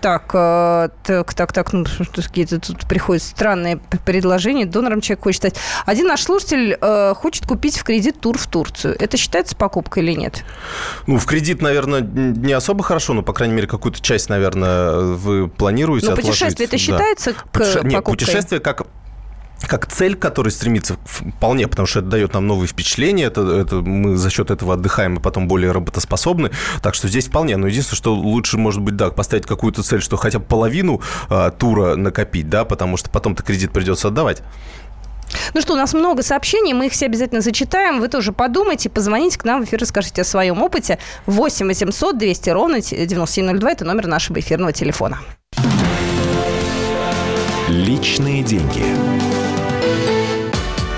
Так, 0.00 0.32
так, 0.32 1.34
так, 1.34 1.52
так, 1.52 1.72
ну, 1.72 1.84
какие-то 2.14 2.60
тут 2.60 2.86
приходят 2.86 3.22
странные 3.22 3.78
предложения. 4.04 4.66
Донором 4.66 5.00
человек 5.00 5.24
хочет 5.24 5.38
стать. 5.38 5.56
Один 5.86 6.06
наш 6.06 6.22
слушатель 6.22 6.76
э, 6.92 7.14
хочет 7.14 7.46
купить 7.46 7.78
в 7.78 7.84
кредит 7.84 8.20
тур 8.20 8.38
в 8.38 8.46
Турцию. 8.46 8.96
Это 8.98 9.16
считается 9.16 9.56
покупкой 9.56 10.02
или 10.02 10.12
нет? 10.12 10.44
Ну, 11.06 11.18
в 11.18 11.26
кредит, 11.26 11.62
наверное, 11.62 12.00
не 12.00 12.52
особо 12.52 12.84
хорошо, 12.84 13.14
но, 13.14 13.22
по 13.22 13.32
крайней 13.32 13.54
мере, 13.54 13.66
какую-то 13.66 14.00
часть, 14.00 14.28
наверное, 14.28 15.00
вы 15.00 15.48
планируете 15.48 16.06
Но 16.06 16.12
отложить. 16.12 16.32
путешествие 16.32 16.66
это 16.66 16.78
считается 16.78 17.32
да. 17.32 17.38
к 17.38 17.48
Путеше... 17.48 17.72
покупкой? 17.72 17.90
Нет, 17.90 18.04
путешествие 18.04 18.60
как 18.60 18.86
как 19.66 19.86
цель, 19.86 20.14
к 20.14 20.18
которой 20.18 20.50
стремится 20.50 20.96
вполне, 21.04 21.68
потому 21.68 21.86
что 21.86 22.00
это 22.00 22.08
дает 22.08 22.34
нам 22.34 22.46
новые 22.46 22.68
впечатления, 22.68 23.24
это, 23.24 23.42
это 23.42 23.76
мы 23.76 24.16
за 24.16 24.30
счет 24.30 24.50
этого 24.50 24.74
отдыхаем 24.74 25.16
и 25.16 25.20
потом 25.20 25.48
более 25.48 25.72
работоспособны, 25.72 26.50
так 26.82 26.94
что 26.94 27.08
здесь 27.08 27.28
вполне. 27.28 27.56
Но 27.56 27.66
единственное, 27.66 27.96
что 27.96 28.14
лучше, 28.14 28.58
может 28.58 28.80
быть, 28.80 28.96
да, 28.96 29.10
поставить 29.10 29.46
какую-то 29.46 29.82
цель, 29.82 30.02
что 30.02 30.16
хотя 30.16 30.38
бы 30.38 30.44
половину 30.44 31.00
а, 31.28 31.50
тура 31.50 31.96
накопить, 31.96 32.48
да, 32.48 32.64
потому 32.64 32.96
что 32.96 33.10
потом-то 33.10 33.42
кредит 33.42 33.72
придется 33.72 34.08
отдавать. 34.08 34.42
Ну 35.54 35.60
что, 35.60 35.74
у 35.74 35.76
нас 35.76 35.94
много 35.94 36.22
сообщений, 36.22 36.72
мы 36.72 36.86
их 36.86 36.92
все 36.92 37.06
обязательно 37.06 37.40
зачитаем. 37.40 38.00
Вы 38.00 38.08
тоже 38.08 38.32
подумайте, 38.32 38.90
позвоните 38.90 39.38
к 39.38 39.44
нам 39.44 39.62
в 39.62 39.64
эфир, 39.64 39.80
расскажите 39.80 40.22
о 40.22 40.24
своем 40.24 40.62
опыте. 40.62 40.98
8 41.26 41.66
800 41.66 42.18
200 42.18 42.50
ровно 42.50 42.80
9702– 42.80 43.72
это 43.72 43.84
номер 43.84 44.06
нашего 44.06 44.38
эфирного 44.40 44.72
телефона. 44.72 45.18
Личные 47.68 48.42
деньги. 48.42 49.41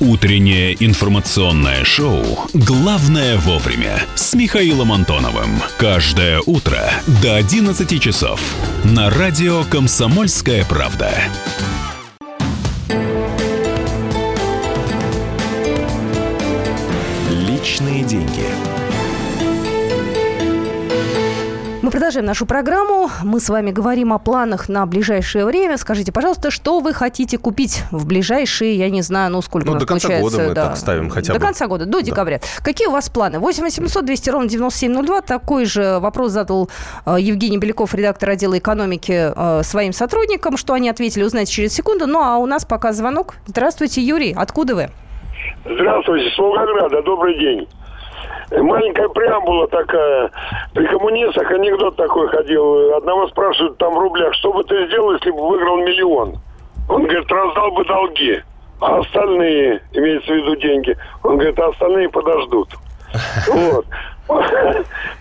Утреннее 0.00 0.76
информационное 0.78 1.84
шоу 1.84 2.22
«Главное 2.54 3.36
вовремя» 3.36 4.04
с 4.14 4.32
Михаилом 4.32 4.92
Антоновым. 4.92 5.60
Каждое 5.76 6.40
утро 6.46 6.78
до 7.20 7.34
11 7.34 8.00
часов 8.00 8.40
на 8.84 9.10
радио 9.10 9.64
«Комсомольская 9.64 10.64
правда». 10.66 11.10
Личные 17.28 18.04
деньги. 18.04 18.57
Мы 21.88 21.92
продолжаем 21.92 22.26
нашу 22.26 22.44
программу. 22.44 23.08
Мы 23.24 23.40
с 23.40 23.48
вами 23.48 23.70
говорим 23.70 24.12
о 24.12 24.18
планах 24.18 24.68
на 24.68 24.84
ближайшее 24.84 25.46
время. 25.46 25.78
Скажите, 25.78 26.12
пожалуйста, 26.12 26.50
что 26.50 26.80
вы 26.80 26.92
хотите 26.92 27.38
купить 27.38 27.82
в 27.90 28.06
ближайшие, 28.06 28.76
я 28.76 28.90
не 28.90 29.00
знаю, 29.00 29.32
ну 29.32 29.40
сколько 29.40 29.64
Ну, 29.68 29.72
у 29.72 29.74
нас 29.76 29.84
до 29.84 29.88
конца 29.88 30.08
получается, 30.08 30.36
года 30.36 30.48
мы 30.50 30.54
да. 30.54 30.66
так 30.66 30.76
ставим 30.76 31.08
хотя 31.08 31.32
До 31.32 31.38
бы. 31.38 31.46
конца 31.46 31.66
года, 31.66 31.86
до 31.86 32.00
декабря. 32.02 32.40
Какие 32.62 32.88
у 32.88 32.90
вас 32.90 33.08
планы? 33.08 33.38
8 33.38 33.62
800 33.62 34.04
200 34.04 34.28
ровно 34.28 34.48
9702. 34.50 35.22
Такой 35.22 35.64
же 35.64 35.98
вопрос 35.98 36.32
задал 36.32 36.68
э, 37.06 37.16
Евгений 37.18 37.56
Беляков, 37.56 37.94
редактор 37.94 38.28
отдела 38.28 38.58
экономики, 38.58 39.32
э, 39.34 39.62
своим 39.62 39.94
сотрудникам. 39.94 40.58
Что 40.58 40.74
они 40.74 40.90
ответили, 40.90 41.22
узнаете 41.22 41.52
через 41.52 41.72
секунду. 41.72 42.06
Ну, 42.06 42.20
а 42.22 42.36
у 42.36 42.44
нас 42.44 42.66
пока 42.66 42.92
звонок. 42.92 43.36
Здравствуйте, 43.46 44.02
Юрий. 44.02 44.34
Откуда 44.36 44.74
вы? 44.74 44.90
Здравствуйте, 45.64 46.30
с 46.34 46.38
Волгограда, 46.38 47.00
добрый 47.02 47.38
день. 47.38 47.66
Маленькая 48.50 49.08
преамбула 49.08 49.68
такая. 49.68 50.30
При 50.74 50.86
коммунистах 50.86 51.50
анекдот 51.50 51.96
такой 51.96 52.28
ходил. 52.28 52.94
Одного 52.94 53.28
спрашивают 53.28 53.78
там 53.78 53.94
в 53.94 53.98
рублях, 53.98 54.34
что 54.34 54.52
бы 54.52 54.64
ты 54.64 54.86
сделал, 54.86 55.12
если 55.12 55.30
бы 55.30 55.48
выиграл 55.48 55.78
миллион? 55.78 56.36
Он 56.88 57.02
говорит, 57.02 57.30
раздал 57.30 57.70
бы 57.72 57.84
долги. 57.84 58.42
А 58.80 58.98
остальные, 58.98 59.82
имеется 59.92 60.32
в 60.32 60.36
виду 60.36 60.56
деньги, 60.56 60.96
он 61.22 61.36
говорит, 61.36 61.58
а 61.58 61.68
остальные 61.68 62.08
подождут. 62.10 62.68
Вот. 63.48 63.86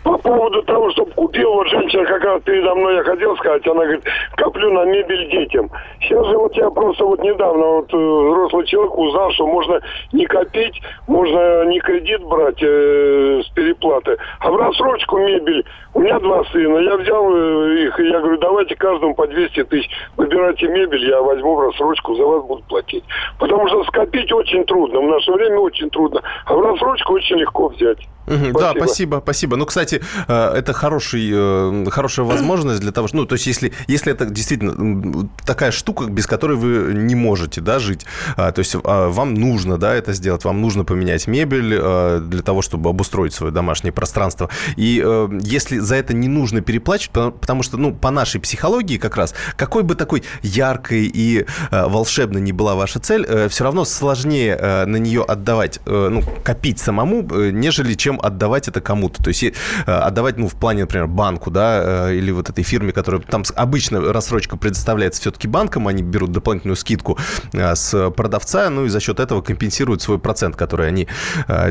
По 0.03 0.17
поводу 0.17 0.61
того, 0.63 0.91
чтобы 0.91 1.11
купил, 1.11 1.53
вот 1.53 1.67
женщина 1.69 2.05
как 2.05 2.23
раз 2.23 2.41
передо 2.43 2.75
мной, 2.75 2.95
я 2.95 3.03
хотел 3.03 3.37
сказать, 3.37 3.65
она 3.65 3.83
говорит, 3.83 4.03
коплю 4.35 4.71
на 4.73 4.83
мебель 4.83 5.29
детям. 5.29 5.69
Сейчас 6.01 6.25
же 6.27 6.37
вот 6.37 6.53
я 6.55 6.69
просто 6.69 7.05
вот 7.05 7.21
недавно 7.21 7.65
вот 7.65 7.93
э, 7.93 7.97
взрослый 7.97 8.65
человек 8.65 8.97
узнал, 8.97 9.31
что 9.31 9.47
можно 9.47 9.79
не 10.11 10.25
копить, 10.25 10.81
можно 11.07 11.65
не 11.65 11.79
кредит 11.79 12.21
брать 12.23 12.61
э, 12.61 13.41
с 13.45 13.49
переплаты, 13.53 14.17
а 14.39 14.51
в 14.51 14.57
рассрочку 14.57 15.17
мебель. 15.19 15.65
У 15.93 16.01
меня 16.01 16.19
два 16.19 16.43
сына, 16.45 16.77
я 16.79 16.97
взял 16.97 17.33
э, 17.33 17.85
их, 17.85 17.99
и 18.01 18.09
я 18.09 18.19
говорю, 18.19 18.37
давайте 18.39 18.75
каждому 18.75 19.15
по 19.15 19.25
200 19.25 19.63
тысяч, 19.65 19.89
выбирайте 20.17 20.67
мебель, 20.67 21.09
я 21.09 21.21
возьму 21.21 21.55
в 21.55 21.61
рассрочку, 21.61 22.15
за 22.15 22.25
вас 22.25 22.43
буду 22.43 22.63
платить. 22.67 23.05
Потому 23.39 23.67
что 23.69 23.85
скопить 23.85 24.31
очень 24.33 24.65
трудно, 24.65 24.99
в 24.99 25.07
наше 25.07 25.31
время 25.31 25.59
очень 25.59 25.89
трудно, 25.89 26.21
а 26.45 26.53
в 26.53 26.61
рассрочку 26.61 27.13
очень 27.13 27.37
легко 27.37 27.69
взять. 27.69 27.99
Мгм, 28.27 28.53
Да, 28.53 28.73
спасибо, 28.75 29.21
спасибо. 29.23 29.55
Ну, 29.55 29.65
кстати, 29.65 30.01
э, 30.27 30.53
это 30.55 30.73
хороший, 30.73 31.29
э, 31.33 31.85
хорошая 31.89 32.25
возможность 32.25 32.81
для 32.81 32.91
того, 32.91 33.07
что, 33.07 33.17
ну, 33.17 33.25
то 33.25 33.33
есть, 33.33 33.47
если, 33.47 33.71
если 33.87 34.11
это 34.11 34.25
действительно 34.25 35.29
такая 35.45 35.71
штука, 35.71 36.05
без 36.05 36.27
которой 36.27 36.57
вы 36.57 36.93
не 36.93 37.15
можете, 37.15 37.61
да, 37.61 37.79
жить, 37.79 38.05
а, 38.35 38.51
то 38.51 38.59
есть, 38.59 38.75
а, 38.83 39.09
вам 39.09 39.33
нужно, 39.33 39.77
да, 39.77 39.95
это 39.95 40.13
сделать, 40.13 40.43
вам 40.43 40.61
нужно 40.61 40.83
поменять 40.83 41.27
мебель 41.27 41.73
э, 41.79 42.19
для 42.21 42.41
того, 42.41 42.61
чтобы 42.61 42.89
обустроить 42.89 43.33
свое 43.33 43.53
домашнее 43.53 43.91
пространство. 43.93 44.49
И 44.75 45.03
если 45.41 45.79
за 45.79 45.95
это 45.95 46.13
не 46.13 46.27
нужно 46.27 46.61
переплачивать, 46.61 47.11
потому- 47.39 47.63
что, 47.63 47.77
ну, 47.77 47.93
по 47.93 48.11
нашей 48.11 48.39
психологии 48.41 48.97
как 48.97 49.17
раз, 49.17 49.33
какой 49.55 49.83
бы 49.83 49.95
такой 49.95 50.23
яркой 50.43 51.09
и 51.11 51.45
волшебной 51.71 52.41
ни 52.41 52.51
была 52.51 52.75
ваша 52.75 52.99
цель, 52.99 53.25
все 53.49 53.63
равно 53.63 53.85
сложнее 53.85 54.55
на 54.85 54.97
нее 54.97 55.23
отдавать, 55.23 55.79
ну, 55.85 56.21
копить 56.43 56.79
самому, 56.79 57.23
нежели 57.51 57.93
чем 57.93 58.16
отдавать 58.21 58.67
это 58.67 58.81
кому-то. 58.81 59.23
То 59.23 59.29
есть 59.29 59.43
э, 59.43 59.51
отдавать, 59.85 60.37
ну, 60.37 60.47
в 60.47 60.55
плане, 60.55 60.81
например, 60.81 61.07
банку, 61.07 61.51
да, 61.51 62.09
э, 62.09 62.15
или 62.15 62.31
вот 62.31 62.49
этой 62.49 62.63
фирме, 62.63 62.91
которая 62.91 63.21
там 63.21 63.43
обычно 63.55 64.13
рассрочка 64.13 64.57
предоставляется 64.57 65.21
все-таки 65.21 65.47
банком, 65.47 65.87
они 65.87 66.03
берут 66.03 66.31
дополнительную 66.31 66.75
скидку 66.75 67.17
э, 67.53 67.75
с 67.75 68.09
продавца, 68.11 68.69
ну 68.69 68.85
и 68.85 68.89
за 68.89 68.99
счет 68.99 69.19
этого 69.19 69.41
компенсируют 69.41 70.01
свой 70.01 70.19
процент, 70.19 70.55
который 70.55 70.87
они 70.87 71.07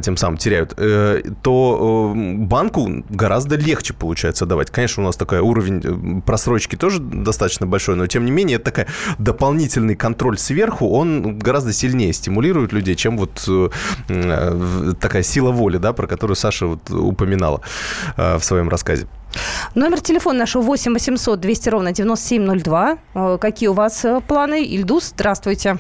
тем 0.03 0.17
самым 0.17 0.39
теряют, 0.39 0.77
то 1.43 2.13
банку 2.15 3.05
гораздо 3.09 3.57
легче 3.57 3.95
получается 3.95 4.47
давать. 4.47 4.71
Конечно, 4.71 5.03
у 5.03 5.07
нас 5.07 5.17
такой 5.17 5.41
уровень 5.41 6.23
просрочки 6.23 6.77
тоже 6.77 7.01
достаточно 7.01 7.67
большой, 7.67 7.97
но 7.97 8.07
тем 8.07 8.25
не 8.25 8.31
менее 8.31 8.57
это 8.57 8.67
такая 8.67 8.87
дополнительный 9.19 9.97
контроль 9.97 10.39
сверху, 10.39 10.89
он 10.89 11.39
гораздо 11.39 11.73
сильнее 11.73 12.13
стимулирует 12.13 12.73
людей, 12.73 12.95
чем 12.95 13.19
вот 13.19 13.49
такая 15.01 15.23
сила 15.23 15.51
воли, 15.51 15.79
да, 15.79 15.93
про 15.93 16.07
которую 16.07 16.36
Саша 16.37 16.67
вот 16.67 16.91
упоминала 16.91 17.61
э, 18.17 18.37
в 18.37 18.45
своем 18.45 18.69
рассказе. 18.69 19.07
Номер 19.75 20.01
телефона 20.01 20.41
нашего 20.41 20.63
8 20.63 20.93
800 20.93 21.41
200 21.41 21.69
ровно 21.69 21.93
9702. 21.93 22.99
Э, 23.15 23.39
Какие 23.41 23.69
у 23.69 23.73
вас 23.73 24.05
э, 24.05 24.21
планы? 24.27 24.63
Ильдус, 24.65 25.09
здравствуйте. 25.09 25.77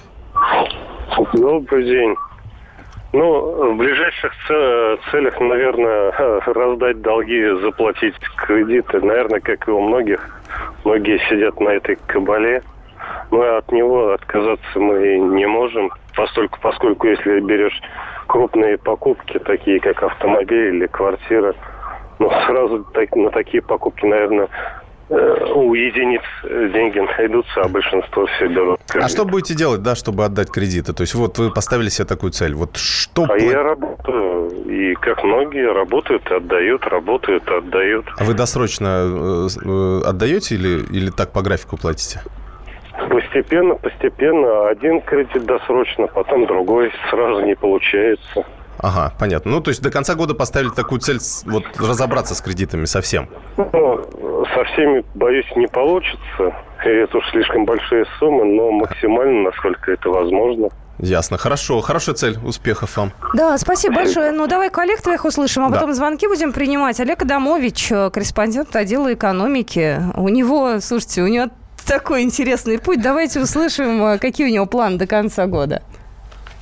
Добрый 1.32 1.84
день. 1.84 2.14
Ну, 3.12 3.72
в 3.72 3.76
ближайших 3.76 4.32
целях, 5.10 5.40
наверное, 5.40 6.10
раздать 6.46 7.00
долги, 7.00 7.48
заплатить 7.62 8.14
кредиты. 8.36 9.00
Наверное, 9.00 9.40
как 9.40 9.66
и 9.68 9.70
у 9.70 9.80
многих. 9.80 10.20
Многие 10.84 11.18
сидят 11.30 11.58
на 11.60 11.70
этой 11.70 11.96
кабале. 12.06 12.62
Но 13.30 13.56
от 13.56 13.72
него 13.72 14.12
отказаться 14.12 14.78
мы 14.78 15.18
не 15.18 15.46
можем, 15.46 15.90
поскольку, 16.14 16.58
поскольку 16.60 17.06
если 17.06 17.40
берешь 17.40 17.80
крупные 18.36 18.76
покупки, 18.76 19.38
такие 19.38 19.80
как 19.80 20.02
автомобиль 20.02 20.76
или 20.76 20.86
квартира, 20.86 21.54
ну, 22.18 22.30
сразу 22.46 22.84
так- 22.92 23.16
на 23.16 23.30
такие 23.30 23.62
покупки, 23.62 24.04
наверное, 24.04 24.48
э, 25.08 25.52
у 25.54 25.72
единиц 25.72 26.20
деньги 26.74 26.98
найдутся, 26.98 27.62
а 27.62 27.68
большинство 27.68 28.26
все 28.26 28.48
берут. 28.48 28.78
А 28.88 28.92
кредит. 28.92 29.10
что 29.10 29.24
будете 29.24 29.54
делать, 29.54 29.82
да, 29.82 29.94
чтобы 29.94 30.26
отдать 30.26 30.50
кредиты? 30.50 30.92
То 30.92 31.02
есть 31.02 31.14
вот 31.14 31.38
вы 31.38 31.50
поставили 31.50 31.88
себе 31.88 32.06
такую 32.06 32.32
цель. 32.32 32.54
Вот 32.54 32.76
что... 32.76 33.24
А 33.26 33.38
я 33.38 33.62
работаю, 33.62 34.50
и 34.66 34.94
как 34.96 35.24
многие 35.24 35.72
работают, 35.72 36.30
отдают, 36.30 36.84
работают, 36.86 37.48
отдают. 37.48 38.04
А 38.18 38.24
вы 38.24 38.34
досрочно 38.34 39.06
э, 39.06 39.48
э, 39.64 40.00
отдаете 40.04 40.56
или, 40.56 40.84
или 40.90 41.10
так 41.10 41.32
по 41.32 41.40
графику 41.40 41.78
платите? 41.78 42.20
Постепенно, 43.20 43.76
постепенно, 43.76 44.68
один 44.68 45.00
кредит 45.00 45.46
досрочно, 45.46 46.06
потом 46.06 46.46
другой, 46.46 46.92
сразу 47.10 47.40
не 47.46 47.54
получается. 47.54 48.44
Ага, 48.78 49.14
понятно. 49.18 49.52
Ну, 49.52 49.60
то 49.62 49.70
есть 49.70 49.82
до 49.82 49.90
конца 49.90 50.14
года 50.14 50.34
поставили 50.34 50.68
такую 50.68 51.00
цель 51.00 51.18
вот 51.46 51.64
разобраться 51.78 52.34
с 52.34 52.42
кредитами 52.42 52.84
совсем. 52.84 53.26
Ну, 53.56 53.64
со 54.54 54.64
всеми, 54.64 55.02
боюсь, 55.14 55.46
не 55.56 55.66
получится. 55.66 56.54
И 56.84 56.88
это 56.90 57.16
уж 57.16 57.24
слишком 57.30 57.64
большие 57.64 58.04
суммы, 58.18 58.44
но 58.44 58.70
максимально, 58.70 59.44
насколько 59.44 59.92
это 59.92 60.10
возможно. 60.10 60.68
Ясно. 60.98 61.38
Хорошо. 61.38 61.80
Хорошая 61.80 62.14
цель. 62.16 62.36
Успехов 62.44 62.98
вам. 62.98 63.12
Да, 63.32 63.56
спасибо 63.56 63.94
большое. 63.94 64.30
Ну, 64.32 64.46
давай 64.46 64.68
коллег 64.68 65.00
твоих 65.00 65.24
услышим, 65.24 65.64
а 65.64 65.68
Да. 65.70 65.76
потом 65.76 65.94
звонки 65.94 66.26
будем 66.26 66.52
принимать. 66.52 67.00
Олег 67.00 67.22
Адамович, 67.22 67.92
э, 67.92 68.10
корреспондент 68.10 68.76
отдела 68.76 69.14
экономики. 69.14 70.00
У 70.16 70.28
него, 70.28 70.80
слушайте, 70.80 71.22
у 71.22 71.28
него 71.28 71.46
такой 71.86 72.22
интересный 72.22 72.78
путь. 72.78 73.00
Давайте 73.00 73.40
услышим, 73.40 74.02
э, 74.04 74.18
какие 74.18 74.46
у 74.46 74.50
него 74.50 74.66
планы 74.66 74.98
до 74.98 75.06
конца 75.06 75.46
года. 75.46 75.82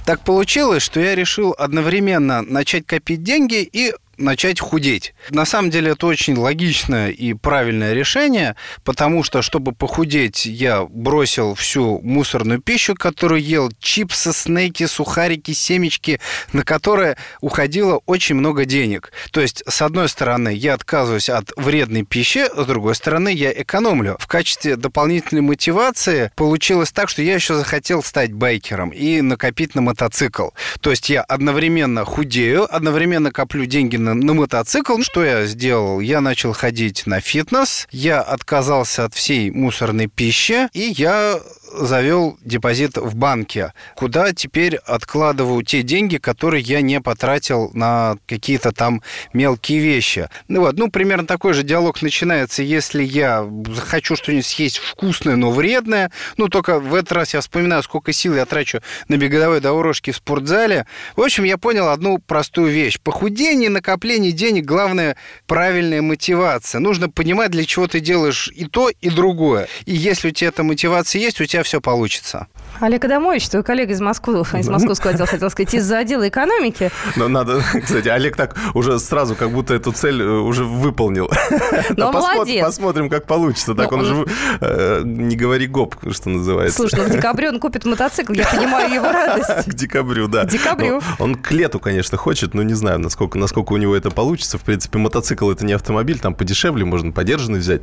Так 0.04 0.20
получилось, 0.20 0.82
что 0.82 1.00
я 1.00 1.14
решил 1.14 1.54
одновременно 1.56 2.42
начать 2.42 2.86
копить 2.86 3.22
деньги 3.22 3.62
и 3.62 3.94
начать 4.16 4.60
худеть. 4.60 5.14
На 5.30 5.44
самом 5.44 5.70
деле 5.70 5.92
это 5.92 6.06
очень 6.06 6.36
логичное 6.36 7.10
и 7.10 7.34
правильное 7.34 7.94
решение, 7.94 8.56
потому 8.84 9.22
что, 9.22 9.42
чтобы 9.42 9.72
похудеть, 9.72 10.46
я 10.46 10.84
бросил 10.84 11.54
всю 11.54 12.00
мусорную 12.02 12.60
пищу, 12.60 12.94
которую 12.94 13.42
ел, 13.42 13.70
чипсы, 13.78 14.32
снеки, 14.32 14.86
сухарики, 14.86 15.52
семечки, 15.52 16.20
на 16.52 16.64
которые 16.64 17.16
уходило 17.40 18.00
очень 18.06 18.36
много 18.36 18.64
денег. 18.64 19.12
То 19.30 19.40
есть, 19.40 19.62
с 19.66 19.82
одной 19.82 20.08
стороны, 20.08 20.52
я 20.54 20.74
отказываюсь 20.74 21.28
от 21.28 21.52
вредной 21.56 22.04
пищи, 22.04 22.44
с 22.54 22.66
другой 22.66 22.94
стороны, 22.94 23.32
я 23.32 23.52
экономлю. 23.52 24.16
В 24.18 24.26
качестве 24.26 24.76
дополнительной 24.76 25.42
мотивации 25.42 26.30
получилось 26.36 26.92
так, 26.92 27.08
что 27.08 27.22
я 27.22 27.34
еще 27.34 27.54
захотел 27.54 28.02
стать 28.02 28.32
байкером 28.32 28.90
и 28.90 29.20
накопить 29.20 29.74
на 29.74 29.82
мотоцикл. 29.82 30.48
То 30.80 30.90
есть 30.90 31.08
я 31.10 31.22
одновременно 31.22 32.04
худею, 32.04 32.72
одновременно 32.74 33.30
коплю 33.30 33.66
деньги 33.66 33.96
на, 33.96 34.03
на 34.12 34.34
мотоцикл. 34.34 35.00
Что 35.00 35.24
я 35.24 35.46
сделал? 35.46 36.00
Я 36.00 36.20
начал 36.20 36.52
ходить 36.52 37.06
на 37.06 37.20
фитнес, 37.20 37.88
я 37.90 38.20
отказался 38.20 39.04
от 39.04 39.14
всей 39.14 39.50
мусорной 39.50 40.08
пищи, 40.08 40.68
и 40.74 40.92
я 40.96 41.40
завел 41.74 42.38
депозит 42.42 42.96
в 42.96 43.14
банке, 43.16 43.72
куда 43.96 44.32
теперь 44.32 44.76
откладываю 44.76 45.62
те 45.62 45.82
деньги, 45.82 46.18
которые 46.18 46.62
я 46.62 46.80
не 46.80 47.00
потратил 47.00 47.70
на 47.74 48.16
какие-то 48.26 48.72
там 48.72 49.02
мелкие 49.32 49.80
вещи. 49.80 50.28
Ну 50.48 50.60
вот, 50.60 50.76
ну, 50.76 50.90
примерно 50.90 51.26
такой 51.26 51.52
же 51.52 51.62
диалог 51.62 52.00
начинается, 52.02 52.62
если 52.62 53.02
я 53.02 53.48
хочу 53.86 54.16
что-нибудь 54.16 54.46
съесть 54.46 54.78
вкусное, 54.78 55.36
но 55.36 55.50
вредное. 55.50 56.10
Ну, 56.36 56.48
только 56.48 56.78
в 56.78 56.94
этот 56.94 57.12
раз 57.12 57.34
я 57.34 57.40
вспоминаю, 57.40 57.82
сколько 57.82 58.12
сил 58.12 58.34
я 58.36 58.46
трачу 58.46 58.80
на 59.08 59.16
беговой 59.16 59.60
дорожке 59.60 60.12
в 60.12 60.16
спортзале. 60.16 60.86
В 61.16 61.22
общем, 61.22 61.44
я 61.44 61.58
понял 61.58 61.88
одну 61.88 62.18
простую 62.18 62.72
вещь. 62.72 62.98
Похудение, 63.02 63.70
накопление 63.70 64.32
денег, 64.32 64.64
главное, 64.64 65.16
правильная 65.46 66.02
мотивация. 66.02 66.78
Нужно 66.78 67.08
понимать, 67.10 67.50
для 67.50 67.64
чего 67.64 67.86
ты 67.88 68.00
делаешь 68.00 68.50
и 68.54 68.66
то, 68.66 68.88
и 68.88 69.10
другое. 69.10 69.68
И 69.86 69.94
если 69.94 70.28
у 70.28 70.30
тебя 70.30 70.48
эта 70.48 70.62
мотивация 70.62 71.20
есть, 71.20 71.40
у 71.40 71.44
тебя 71.44 71.63
все 71.64 71.80
получится. 71.80 72.46
Олег 72.80 73.04
Адамович, 73.04 73.48
твой 73.48 73.62
коллега 73.62 73.92
из 73.92 74.00
Москвы, 74.00 74.40
из 74.58 74.68
московского 74.68 75.12
отдела, 75.12 75.26
хотел 75.26 75.50
сказать, 75.50 75.74
из-за 75.74 75.98
отдела 75.98 76.28
экономики. 76.28 76.90
Но 77.16 77.28
надо, 77.28 77.62
кстати, 77.82 78.08
Олег 78.08 78.36
так 78.36 78.56
уже 78.74 78.98
сразу 78.98 79.34
как 79.34 79.50
будто 79.50 79.74
эту 79.74 79.92
цель 79.92 80.20
э, 80.20 80.26
уже 80.26 80.64
выполнил. 80.64 81.30
Но 81.96 82.12
молодец. 82.12 82.64
Посмотрим, 82.64 83.08
как 83.08 83.26
получится. 83.26 83.74
Так 83.74 83.92
он 83.92 84.04
же 84.04 84.26
э, 84.60 85.02
не 85.04 85.36
говори 85.36 85.66
гоп, 85.66 85.96
что 86.12 86.28
называется. 86.28 86.76
Слушай, 86.76 87.00
ну 87.00 87.04
в 87.04 87.10
декабре 87.10 87.48
он 87.48 87.60
купит 87.60 87.84
мотоцикл, 87.84 88.32
я 88.32 88.46
понимаю 88.46 88.92
его 88.92 89.10
радость. 89.10 89.70
К 89.70 89.74
декабрю, 89.74 90.28
да. 90.28 90.44
К 90.44 90.48
декабрю. 90.48 91.00
Он 91.18 91.34
к 91.34 91.50
лету, 91.52 91.78
конечно, 91.78 92.18
хочет, 92.18 92.54
но 92.54 92.62
не 92.62 92.74
знаю, 92.74 92.98
насколько, 92.98 93.38
насколько 93.38 93.72
у 93.72 93.76
него 93.76 93.96
это 93.96 94.10
получится. 94.10 94.58
В 94.58 94.62
принципе, 94.62 94.98
мотоцикл 94.98 95.50
это 95.50 95.64
не 95.64 95.72
автомобиль, 95.72 96.18
там 96.18 96.34
подешевле, 96.34 96.84
можно 96.84 97.12
подержанный 97.12 97.60
взять. 97.60 97.82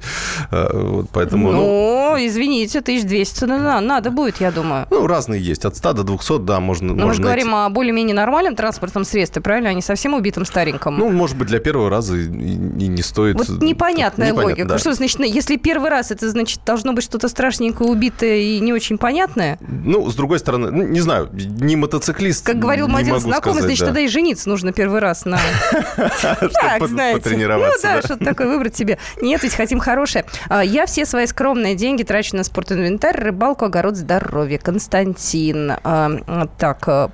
Э, 0.52 0.70
вот, 0.74 1.10
поэтому, 1.12 1.52
ну, 1.52 2.16
извините, 2.20 2.80
1200 2.80 3.46
надо 3.46 3.71
будет, 4.12 4.42
я 4.42 4.51
думаю. 4.51 4.88
Ну, 4.90 5.08
разные 5.08 5.42
есть. 5.42 5.66
От 5.66 5.75
100 5.78 5.94
до 5.94 6.04
200, 6.04 6.40
да, 6.40 6.60
можно 6.60 6.88
Но 6.88 6.94
можно 6.94 7.08
мы 7.08 7.13
же 7.13 7.22
говорим 7.22 7.56
о 7.56 7.70
более-менее 7.70 8.16
нормальном 8.16 8.56
транспортном 8.56 9.04
средстве, 9.04 9.42
правильно? 9.42 9.70
А 9.70 9.74
не 9.74 9.82
совсем 9.82 10.13
убитом 10.13 10.46
стареньком. 10.46 10.98
Ну, 10.98 11.10
может 11.10 11.38
быть, 11.38 11.48
для 11.48 11.60
первого 11.60 11.90
раза 11.90 12.16
и, 12.16 12.25
и 12.25 12.88
не 12.88 13.01
стоит... 13.01 13.38
Вот 13.38 13.62
непонятная 13.62 14.28
Непонятно, 14.28 14.44
логика. 14.44 14.68
да. 14.68 14.78
Что 14.80 14.94
значит, 14.94 15.20
если 15.20 15.58
первый 15.58 15.90
раз, 15.90 16.12
это 16.12 16.30
значит, 16.30 16.62
должно 16.66 16.94
быть 16.94 17.04
что-то 17.04 17.28
страшненькое, 17.28 17.90
убитое 17.90 18.38
и 18.38 18.60
не 18.60 18.74
очень 18.74 18.98
понятное? 18.98 19.58
Ну, 19.62 20.10
с 20.10 20.16
другой 20.16 20.40
стороны, 20.40 20.72
ну, 20.72 20.84
не 20.84 21.00
знаю, 21.00 21.30
не 21.32 21.75
мотоциклист, 21.75 22.46
Как 22.46 22.60
говорил 22.60 22.88
мой 22.88 23.01
один 23.01 23.20
знакомый, 23.20 23.60
сказать, 23.60 23.63
значит, 23.63 23.80
да. 23.82 23.86
тогда 23.88 24.01
и 24.01 24.08
жениться 24.08 24.50
нужно 24.50 24.74
первый 24.74 25.00
раз 25.00 25.25
на... 25.25 25.40
Так, 26.22 26.88
знаете. 26.88 27.30
Ну 27.38 27.58
да, 27.58 27.72
да. 27.82 28.01
что-то 28.01 28.24
такое 28.24 28.48
выбрать 28.48 28.75
себе. 28.75 28.98
Нет, 29.22 29.44
ведь 29.44 29.54
хотим 29.54 29.80
хорошее. 29.80 30.25
А, 30.50 30.63
Я 30.63 30.86
все 30.86 31.06
свои 31.06 31.25
скромные 31.25 31.75
деньги 31.75 32.04
трачу 32.04 32.36
на 32.36 32.44
спортинвентарь, 32.44 33.18
рыбалку, 33.18 33.50
огород, 33.60 33.96
здоровье. 33.96 34.58
Константин. 34.58 35.72
А, 35.84 36.48
Так, 36.58 36.88
а, 36.88 37.12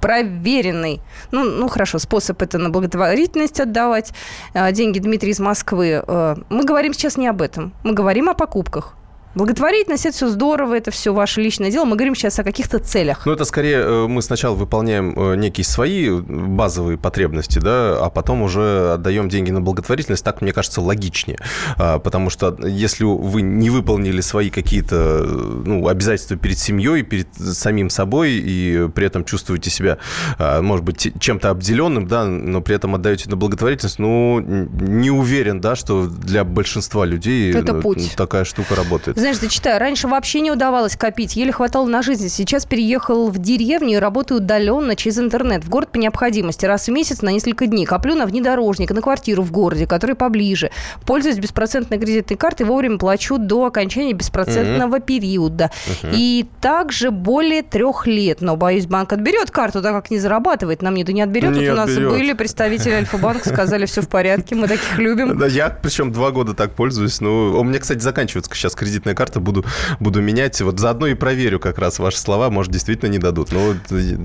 проверенный, 0.00 1.00
ну, 1.30 1.44
ну 1.44 1.66
хорошо, 1.68 1.98
способ 1.98 2.42
это 2.42 2.58
на 2.58 2.68
благотворительность 2.68 3.58
отдавать. 3.60 4.12
А, 4.52 4.70
Деньги 4.72 4.98
Дмитрий 4.98 5.30
из 5.30 5.40
Москвы. 5.40 6.02
А, 6.06 6.36
Мы 6.50 6.64
говорим 6.64 6.92
сейчас 6.92 7.16
не 7.16 7.26
об 7.26 7.40
этом. 7.40 7.72
Мы 7.84 7.94
говорим 7.94 8.28
о 8.28 8.34
покупках. 8.34 8.96
Благотворительность– 9.34 10.06
это 10.06 10.14
все 10.16 10.28
здорово, 10.28 10.74
это 10.74 10.90
все 10.90 11.12
ваше 11.12 11.40
личное 11.40 11.70
дело. 11.70 11.84
Мы 11.84 11.96
говорим 11.96 12.14
сейчас 12.14 12.38
о 12.38 12.44
каких-то 12.44 12.78
целях. 12.78 13.26
Ну, 13.26 13.32
это 13.32 13.44
скорее 13.44 13.78
э, 13.78 14.06
мы 14.06 14.22
сначала 14.22 14.54
выполняем 14.54 15.14
э, 15.16 15.36
некие 15.36 15.64
свои 15.64 16.08
базовые 16.10 16.98
потребности, 16.98 17.58
да, 17.58 17.98
а 18.04 18.10
потом 18.10 18.42
уже 18.42 18.92
отдаем 18.94 19.28
деньги 19.28 19.50
на 19.50 19.60
благотворительность. 19.60 20.24
Так, 20.24 20.40
мне 20.40 20.52
кажется, 20.52 20.80
логичнее. 20.80 21.38
А, 21.76 21.98
Потому 21.98 22.30
что 22.30 22.56
если 22.64 23.04
вы 23.04 23.42
не 23.42 23.70
выполнили 23.70 24.20
свои 24.20 24.50
какие-то 24.50 25.22
э, 25.24 25.62
ну, 25.64 25.88
обязательства 25.88 26.36
перед 26.36 26.58
семьей, 26.58 27.02
перед 27.02 27.28
самим 27.34 27.90
собой, 27.90 28.32
и 28.32 28.88
при 28.94 29.06
этом 29.06 29.24
чувствуете 29.24 29.70
себя, 29.70 29.98
а, 30.38 30.62
может 30.62 30.84
быть, 30.84 31.12
чем-то 31.18 31.50
обделенным, 31.50 32.06
да, 32.06 32.24
но 32.24 32.60
при 32.60 32.76
этом 32.76 32.94
отдаете 32.94 33.28
на 33.30 33.36
благотворительность, 33.36 33.98
ну, 33.98 34.40
не 34.40 35.10
уверен, 35.10 35.60
да, 35.60 35.74
что 35.74 36.06
для 36.06 36.44
большинства 36.44 37.04
людей 37.04 37.52
Это 37.52 37.72
э, 37.72 37.80
путь. 37.80 38.14
такая 38.16 38.44
штука 38.44 38.76
работает. 38.76 39.23
Знаешь, 39.24 39.40
зачитаю, 39.40 39.80
раньше 39.80 40.06
вообще 40.06 40.42
не 40.42 40.50
удавалось 40.50 40.96
копить, 40.96 41.34
еле 41.34 41.50
хватало 41.50 41.86
на 41.86 42.02
жизнь. 42.02 42.28
Сейчас 42.28 42.66
переехал 42.66 43.30
в 43.30 43.38
деревню 43.38 43.94
и 43.94 43.96
работаю 43.96 44.42
удаленно 44.42 44.96
через 44.96 45.18
интернет. 45.18 45.64
В 45.64 45.70
город 45.70 45.92
по 45.92 45.96
необходимости. 45.96 46.66
Раз 46.66 46.88
в 46.88 46.90
месяц 46.90 47.22
на 47.22 47.30
несколько 47.30 47.66
дней. 47.66 47.86
Коплю 47.86 48.16
на 48.16 48.26
внедорожник, 48.26 48.90
на 48.90 49.00
квартиру 49.00 49.42
в 49.42 49.50
городе, 49.50 49.86
который 49.86 50.14
поближе. 50.14 50.70
Пользуюсь 51.06 51.38
беспроцентной 51.38 51.98
кредитной 51.98 52.36
картой, 52.36 52.66
вовремя 52.66 52.98
плачу 52.98 53.38
до 53.38 53.64
окончания 53.64 54.12
беспроцентного 54.12 55.00
периода. 55.00 55.70
И 56.02 56.44
также 56.60 57.10
более 57.10 57.62
трех 57.62 58.06
лет. 58.06 58.42
Но, 58.42 58.56
боюсь, 58.56 58.84
банк 58.84 59.10
отберет 59.14 59.50
карту, 59.50 59.80
так 59.80 59.94
как 59.94 60.10
не 60.10 60.18
зарабатывает. 60.18 60.82
Нам 60.82 60.96
не, 60.96 61.02
да 61.02 61.14
не 61.14 61.22
отберет. 61.22 61.52
Не 61.52 61.70
вот 61.70 61.72
у 61.72 61.76
нас 61.76 61.88
отберет. 61.88 62.10
были 62.10 62.32
представители 62.34 62.92
Альфа-банка, 62.92 63.48
сказали, 63.48 63.86
все 63.86 64.02
в 64.02 64.08
порядке, 64.10 64.54
мы 64.54 64.68
таких 64.68 64.98
любим. 64.98 65.38
Да, 65.38 65.46
я 65.46 65.70
причем 65.70 66.12
два 66.12 66.30
года 66.30 66.52
так 66.52 66.74
пользуюсь. 66.74 67.22
Ну, 67.22 67.58
у 67.58 67.64
меня, 67.64 67.78
кстати, 67.78 68.00
заканчивается 68.00 68.50
сейчас 68.52 68.74
кредитная 68.74 69.13
карта, 69.14 69.40
буду, 69.40 69.64
буду 70.00 70.20
менять. 70.20 70.60
Вот 70.60 70.78
заодно 70.78 71.06
и 71.06 71.14
проверю 71.14 71.58
как 71.58 71.78
раз 71.78 71.98
ваши 71.98 72.18
слова, 72.18 72.50
может, 72.50 72.72
действительно 72.72 73.10
не 73.10 73.18
дадут. 73.18 73.52
Но 73.52 73.60
вот, 73.60 73.76
э, 73.90 74.16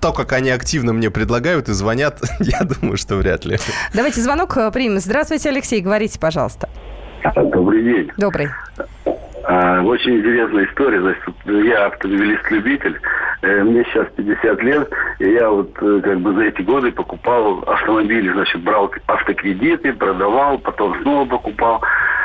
то, 0.00 0.12
как 0.12 0.32
они 0.32 0.50
активно 0.50 0.92
мне 0.92 1.10
предлагают 1.10 1.68
и 1.68 1.72
звонят, 1.72 2.20
я 2.40 2.60
думаю, 2.60 2.96
что 2.96 3.16
вряд 3.16 3.44
ли. 3.44 3.58
Давайте 3.94 4.20
звонок 4.20 4.56
э, 4.56 4.70
примем. 4.70 4.98
Здравствуйте, 4.98 5.48
Алексей, 5.48 5.80
говорите, 5.80 6.18
пожалуйста. 6.18 6.68
Добрый 7.34 7.82
день. 7.82 8.10
Добрый. 8.16 8.48
А, 9.44 9.82
Очень 9.82 10.18
интересная 10.18 10.64
история. 10.66 11.00
Значит, 11.00 11.22
вот 11.26 11.64
я 11.64 11.86
автомобилист-любитель. 11.86 13.00
Э, 13.42 13.62
Мне 13.62 13.84
сейчас 13.84 14.06
50 14.16 14.62
лет, 14.62 14.90
и 15.18 15.30
я 15.30 15.48
вот 15.48 15.70
э, 15.80 16.00
как 16.04 16.20
бы 16.20 16.34
за 16.34 16.42
эти 16.42 16.62
годы 16.62 16.92
покупал 16.92 17.60
автомобили, 17.66 18.30
значит, 18.32 18.62
брал 18.62 18.92
автокредиты, 19.06 19.92
продавал, 19.94 20.58
потом 20.58 21.00
снова 21.02 21.24
покупал. 21.24 21.82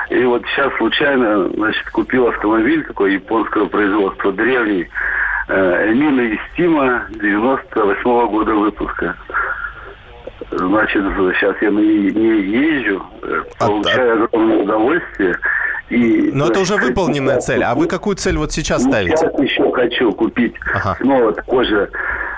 И 0.10 0.24
вот 0.24 0.44
сейчас 0.48 0.74
случайно, 0.78 1.50
значит, 1.50 1.90
купил 1.90 2.28
автомобиль 2.28 2.84
такой 2.86 3.14
японского 3.14 3.66
производства, 3.66 4.32
древний, 4.32 4.88
э, 5.48 5.92
Эмина 5.92 6.22
Естима 6.22 7.06
98 7.12 8.28
года 8.28 8.54
выпуска. 8.54 9.16
Значит, 10.52 11.02
сейчас 11.40 11.56
я 11.62 11.72
на 11.72 11.80
ней 11.80 12.12
не 12.12 12.42
езжу, 12.42 13.04
э, 13.24 13.44
А- 13.60 13.68
получаю 13.68 14.24
огромное 14.26 14.58
удовольствие. 14.64 15.36
И, 15.90 16.32
Но 16.34 16.48
это 16.48 16.60
уже 16.62 16.78
выполненная 16.78 17.40
цель. 17.40 17.64
А 17.64 17.76
вы 17.76 17.88
какую 17.88 18.16
цель 18.16 18.38
вот 18.38 18.52
сейчас 18.52 18.84
ну, 18.84 18.92
ставите? 18.92 19.18
Сейчас 19.18 19.40
еще 19.40 19.72
хочу 19.72 20.12
купить 20.14 20.56
Ага. 20.74 20.98
снова 21.00 21.32
такой 21.34 21.66
же 21.66 21.90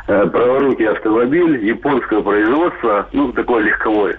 э, 0.08 0.26
праворукий 0.28 0.88
автомобиль 0.88 1.66
японского 1.66 2.22
производства, 2.22 3.08
ну, 3.14 3.32
такой 3.32 3.64
легковой. 3.64 4.16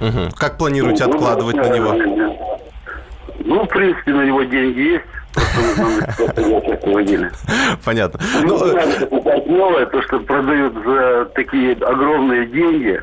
Мгм. 0.00 0.30
Как 0.36 0.58
планируете 0.58 1.04
Ну, 1.06 1.10
откладывать 1.12 1.56
на 1.56 1.68
него? 1.68 1.92
Ну, 3.44 3.64
в 3.64 3.68
принципе, 3.68 4.12
на 4.12 4.24
него 4.24 4.42
деньги 4.42 4.80
есть. 4.80 5.04
Понятно. 7.84 8.20
Ну, 8.42 8.58
Ну, 8.58 8.66
э, 8.66 9.42
новое, 9.46 9.86
то, 9.86 10.02
что 10.02 10.18
продают 10.20 10.74
за 10.84 11.26
такие 11.34 11.72
огромные 11.74 12.46
деньги. 12.46 13.00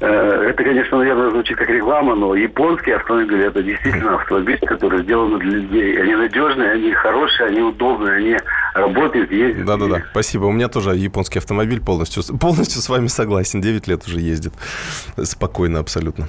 э, 0.00 0.46
Это, 0.50 0.62
конечно, 0.64 0.98
наверное, 0.98 1.30
звучит 1.30 1.56
как 1.56 1.68
реклама, 1.68 2.14
но 2.14 2.34
японские 2.34 2.96
автомобили 2.96 3.46
это 3.46 3.62
действительно 3.62 4.14
автомобиль, 4.16 4.58
который 4.66 5.02
сделан 5.02 5.38
для 5.38 5.50
людей. 5.58 6.00
Они 6.02 6.14
надежные, 6.14 6.72
они 6.72 6.92
хорошие, 6.92 7.48
они 7.48 7.60
удобные, 7.60 8.14
они 8.16 8.36
работают, 8.74 9.30
ездят. 9.30 9.64
Да-да-да, 9.64 10.04
спасибо. 10.10 10.44
У 10.44 10.52
меня 10.52 10.68
тоже 10.68 10.96
японский 10.96 11.38
автомобиль 11.38 11.80
полностью, 11.80 12.22
полностью 12.38 12.82
с 12.82 12.88
вами 12.88 13.06
согласен. 13.06 13.60
9 13.60 13.86
лет 13.86 14.06
уже 14.06 14.20
ездит. 14.20 14.52
Спокойно 15.22 15.78
абсолютно. 15.78 16.28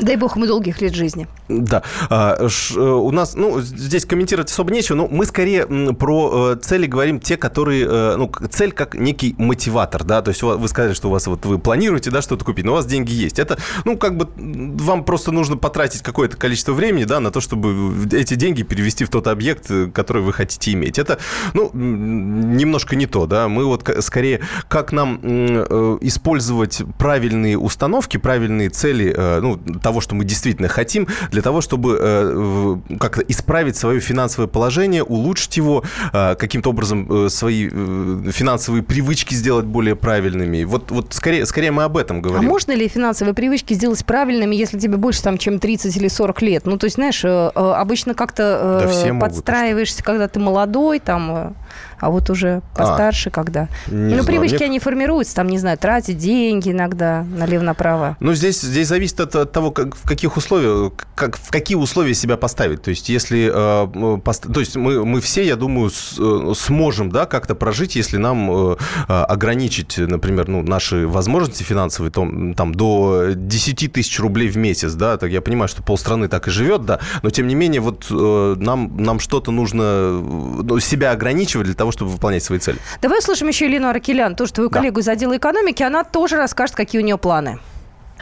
Дай 0.00 0.16
бог 0.16 0.36
ему 0.36 0.46
долгих 0.46 0.80
лет 0.80 0.94
жизни. 0.94 1.28
Да. 1.48 1.82
А, 2.10 2.48
ш, 2.48 2.80
у 2.80 3.10
нас, 3.10 3.34
ну, 3.34 3.60
здесь 3.60 4.04
комментировать 4.06 4.50
особо 4.50 4.72
нечего, 4.72 4.96
но 4.96 5.08
мы 5.08 5.26
скорее 5.26 5.66
про 5.94 6.56
цели 6.56 6.86
говорим 6.86 7.20
те, 7.20 7.36
которые, 7.36 8.16
ну, 8.16 8.30
цель 8.50 8.72
как 8.72 8.94
некий 8.94 9.34
мотиватор, 9.38 10.04
да, 10.04 10.22
то 10.22 10.30
есть 10.30 10.42
вы 10.42 10.68
сказали, 10.68 10.94
что 10.94 11.08
у 11.08 11.10
вас 11.10 11.26
вот 11.26 11.44
вы 11.46 11.58
планируете, 11.58 12.10
да, 12.10 12.22
что-то 12.22 12.44
купить, 12.44 12.64
но 12.64 12.72
у 12.72 12.74
вас 12.74 12.86
деньги 12.86 13.12
есть. 13.12 13.38
Это, 13.38 13.58
ну, 13.84 13.96
как 13.96 14.16
бы 14.16 14.28
вам 14.36 15.04
просто 15.04 15.32
нужно 15.32 15.56
потратить 15.56 16.02
какое-то 16.02 16.36
количество 16.36 16.72
времени, 16.72 17.04
да, 17.04 17.20
на 17.20 17.30
то, 17.30 17.40
чтобы 17.40 17.94
эти 18.12 18.34
деньги 18.34 18.62
перевести 18.62 19.04
в 19.04 19.10
тот 19.10 19.26
объект, 19.26 19.70
который 19.92 20.22
вы 20.22 20.32
хотите 20.32 20.72
иметь. 20.72 20.98
Это, 20.98 21.18
ну, 21.52 21.70
немножко 21.72 22.96
не 22.96 23.06
то, 23.06 23.26
да, 23.26 23.48
мы 23.48 23.64
вот 23.64 23.88
скорее, 24.00 24.40
как 24.68 24.92
нам 24.92 25.20
э, 25.22 25.98
использовать 26.00 26.82
правильные 26.98 27.58
установки, 27.58 28.16
правильные 28.16 28.70
цели, 28.70 29.14
э, 29.16 29.40
ну, 29.40 29.60
того, 29.84 30.00
что 30.00 30.14
мы 30.14 30.24
действительно 30.24 30.68
хотим, 30.68 31.06
для 31.30 31.42
того, 31.42 31.60
чтобы 31.60 31.98
э, 32.00 32.76
как-то 32.98 33.20
исправить 33.20 33.76
свое 33.76 34.00
финансовое 34.00 34.48
положение, 34.48 35.02
улучшить 35.02 35.58
его, 35.58 35.84
э, 36.12 36.34
каким-то 36.36 36.70
образом 36.70 37.26
э, 37.26 37.28
свои 37.28 37.68
финансовые 37.68 38.82
привычки 38.82 39.34
сделать 39.34 39.66
более 39.66 39.94
правильными. 39.94 40.64
Вот, 40.64 40.90
вот 40.90 41.12
скорее, 41.12 41.44
скорее 41.44 41.70
мы 41.70 41.82
об 41.82 41.98
этом 41.98 42.22
говорим. 42.22 42.48
А 42.48 42.50
можно 42.50 42.72
ли 42.72 42.88
финансовые 42.88 43.34
привычки 43.34 43.74
сделать 43.74 44.02
правильными, 44.06 44.56
если 44.56 44.78
тебе 44.78 44.96
больше, 44.96 45.22
там, 45.22 45.36
чем 45.36 45.58
30 45.58 45.94
или 45.96 46.08
40 46.08 46.42
лет? 46.42 46.66
Ну, 46.66 46.78
то 46.78 46.86
есть, 46.86 46.94
знаешь, 46.94 47.22
обычно 47.24 48.14
как-то 48.14 49.04
да 49.04 49.14
подстраиваешься, 49.20 49.96
могут, 49.96 50.06
когда 50.06 50.28
ты 50.28 50.40
молодой, 50.40 50.98
там 50.98 51.54
а 51.98 52.10
вот 52.10 52.30
уже 52.30 52.62
а, 52.74 52.78
постарше, 52.78 53.30
а, 53.30 53.32
когда. 53.32 53.68
Ну, 53.86 54.08
знаю, 54.08 54.24
привычки 54.24 54.56
мне... 54.56 54.66
они 54.66 54.78
формируются, 54.78 55.34
там, 55.34 55.48
не 55.48 55.58
знаю, 55.58 55.78
тратить 55.78 56.18
деньги 56.18 56.70
иногда 56.70 57.24
налево-направо. 57.24 58.16
Ну, 58.20 58.34
здесь, 58.34 58.60
здесь 58.60 58.88
зависит 58.88 59.20
от, 59.20 59.34
от 59.34 59.52
того, 59.52 59.70
как, 59.70 59.94
в 59.94 60.06
каких 60.06 60.36
условиях, 60.36 60.92
как, 61.14 61.36
в 61.36 61.50
какие 61.50 61.76
условия 61.76 62.14
себя 62.14 62.36
поставить. 62.36 62.82
То 62.82 62.90
есть, 62.90 63.08
если... 63.08 63.50
Э, 63.52 64.18
пост... 64.18 64.52
То 64.52 64.60
есть, 64.60 64.76
мы, 64.76 65.04
мы 65.04 65.20
все, 65.20 65.44
я 65.44 65.56
думаю, 65.56 65.90
с, 65.90 66.16
э, 66.18 66.52
сможем, 66.56 67.10
да, 67.10 67.26
как-то 67.26 67.54
прожить, 67.54 67.96
если 67.96 68.16
нам 68.16 68.50
э, 68.50 68.76
ограничить, 69.08 69.98
например, 69.98 70.48
ну, 70.48 70.62
наши 70.62 71.06
возможности 71.06 71.62
финансовые, 71.62 72.10
там, 72.10 72.54
там 72.54 72.74
до 72.74 73.30
10 73.34 73.92
тысяч 73.92 74.20
рублей 74.20 74.48
в 74.48 74.56
месяц, 74.56 74.94
да, 74.94 75.16
так 75.16 75.30
я 75.30 75.40
понимаю, 75.40 75.68
что 75.68 75.82
полстраны 75.82 76.28
так 76.28 76.48
и 76.48 76.50
живет, 76.50 76.84
да, 76.84 77.00
но, 77.22 77.30
тем 77.30 77.46
не 77.46 77.54
менее, 77.54 77.80
вот 77.80 78.06
э, 78.10 78.56
нам, 78.58 78.96
нам 78.96 79.20
что-то 79.20 79.50
нужно 79.50 80.20
ну, 80.20 80.78
себя 80.80 81.12
ограничивать 81.12 81.63
для 81.64 81.74
того, 81.74 81.92
чтобы 81.92 82.10
выполнять 82.10 82.42
свои 82.42 82.58
цели. 82.58 82.78
Давай 83.02 83.18
услышим 83.18 83.48
еще 83.48 83.66
Елену 83.66 83.88
Аракелян, 83.88 84.36
тоже 84.36 84.52
твою 84.52 84.70
да. 84.70 84.78
коллегу 84.78 85.00
из 85.00 85.08
отдела 85.08 85.36
экономики. 85.36 85.82
Она 85.82 86.04
тоже 86.04 86.36
расскажет, 86.36 86.76
какие 86.76 87.00
у 87.00 87.04
нее 87.04 87.18
планы. 87.18 87.58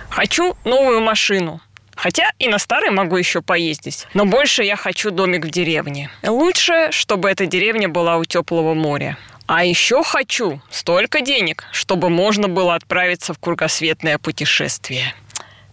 Хочу 0.08 0.56
новую 0.64 1.00
машину. 1.00 1.60
Хотя 1.94 2.30
и 2.38 2.48
на 2.48 2.58
старой 2.58 2.90
могу 2.90 3.16
еще 3.16 3.42
поездить. 3.42 4.06
Но 4.14 4.24
больше 4.24 4.62
я 4.62 4.76
хочу 4.76 5.10
домик 5.10 5.44
в 5.46 5.50
деревне. 5.50 6.10
Лучше, 6.26 6.88
чтобы 6.90 7.30
эта 7.30 7.46
деревня 7.46 7.88
была 7.88 8.16
у 8.16 8.24
теплого 8.24 8.74
моря. 8.74 9.18
А 9.46 9.64
еще 9.64 10.02
хочу 10.02 10.60
столько 10.70 11.20
денег, 11.20 11.64
чтобы 11.72 12.08
можно 12.08 12.48
было 12.48 12.74
отправиться 12.74 13.34
в 13.34 13.38
кругосветное 13.38 14.18
путешествие. 14.18 15.14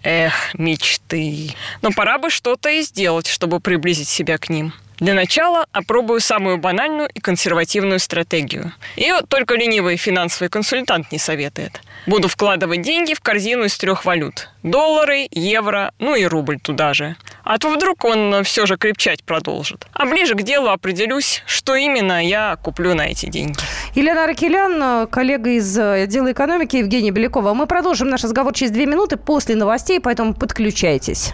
Эх, 0.04 0.54
мечты. 0.54 1.56
Но 1.82 1.92
пора 1.92 2.18
бы 2.18 2.30
что-то 2.30 2.70
и 2.70 2.82
сделать, 2.82 3.28
чтобы 3.28 3.60
приблизить 3.60 4.08
себя 4.08 4.38
к 4.38 4.50
ним. 4.50 4.74
Для 5.00 5.14
начала 5.14 5.66
опробую 5.72 6.20
самую 6.20 6.58
банальную 6.58 7.10
и 7.14 7.22
консервативную 7.22 8.00
стратегию. 8.00 8.74
Ее 8.98 9.22
только 9.28 9.56
ленивый 9.56 9.96
финансовый 9.96 10.50
консультант 10.50 11.12
не 11.12 11.18
советует. 11.18 11.82
Буду 12.06 12.28
вкладывать 12.28 12.82
деньги 12.82 13.14
в 13.14 13.22
корзину 13.22 13.64
из 13.64 13.78
трех 13.78 14.04
валют. 14.04 14.50
Доллары, 14.62 15.28
евро, 15.32 15.94
ну 16.00 16.16
и 16.16 16.26
рубль 16.26 16.60
туда 16.60 16.94
же. 16.94 17.16
А 17.46 17.58
то 17.58 17.70
вдруг 17.70 18.04
он 18.04 18.44
все 18.44 18.66
же 18.66 18.78
крепчать 18.78 19.24
продолжит. 19.24 19.88
А 19.94 20.06
ближе 20.06 20.36
к 20.36 20.42
делу 20.42 20.68
определюсь, 20.68 21.44
что 21.46 21.76
именно 21.76 22.26
я 22.26 22.58
куплю 22.58 22.94
на 22.94 23.08
эти 23.08 23.28
деньги. 23.28 23.60
Елена 23.96 24.26
Аракелян, 24.26 25.08
коллега 25.08 25.52
из 25.52 25.78
э, 25.78 26.04
отдела 26.04 26.32
экономики 26.32 26.76
Евгения 26.76 27.12
Белякова. 27.12 27.54
Мы 27.54 27.68
продолжим 27.68 28.10
наш 28.10 28.24
разговор 28.24 28.54
через 28.54 28.72
две 28.72 28.86
минуты 28.86 29.16
после 29.16 29.56
новостей, 29.56 30.02
поэтому 30.02 30.34
подключайтесь. 30.34 31.34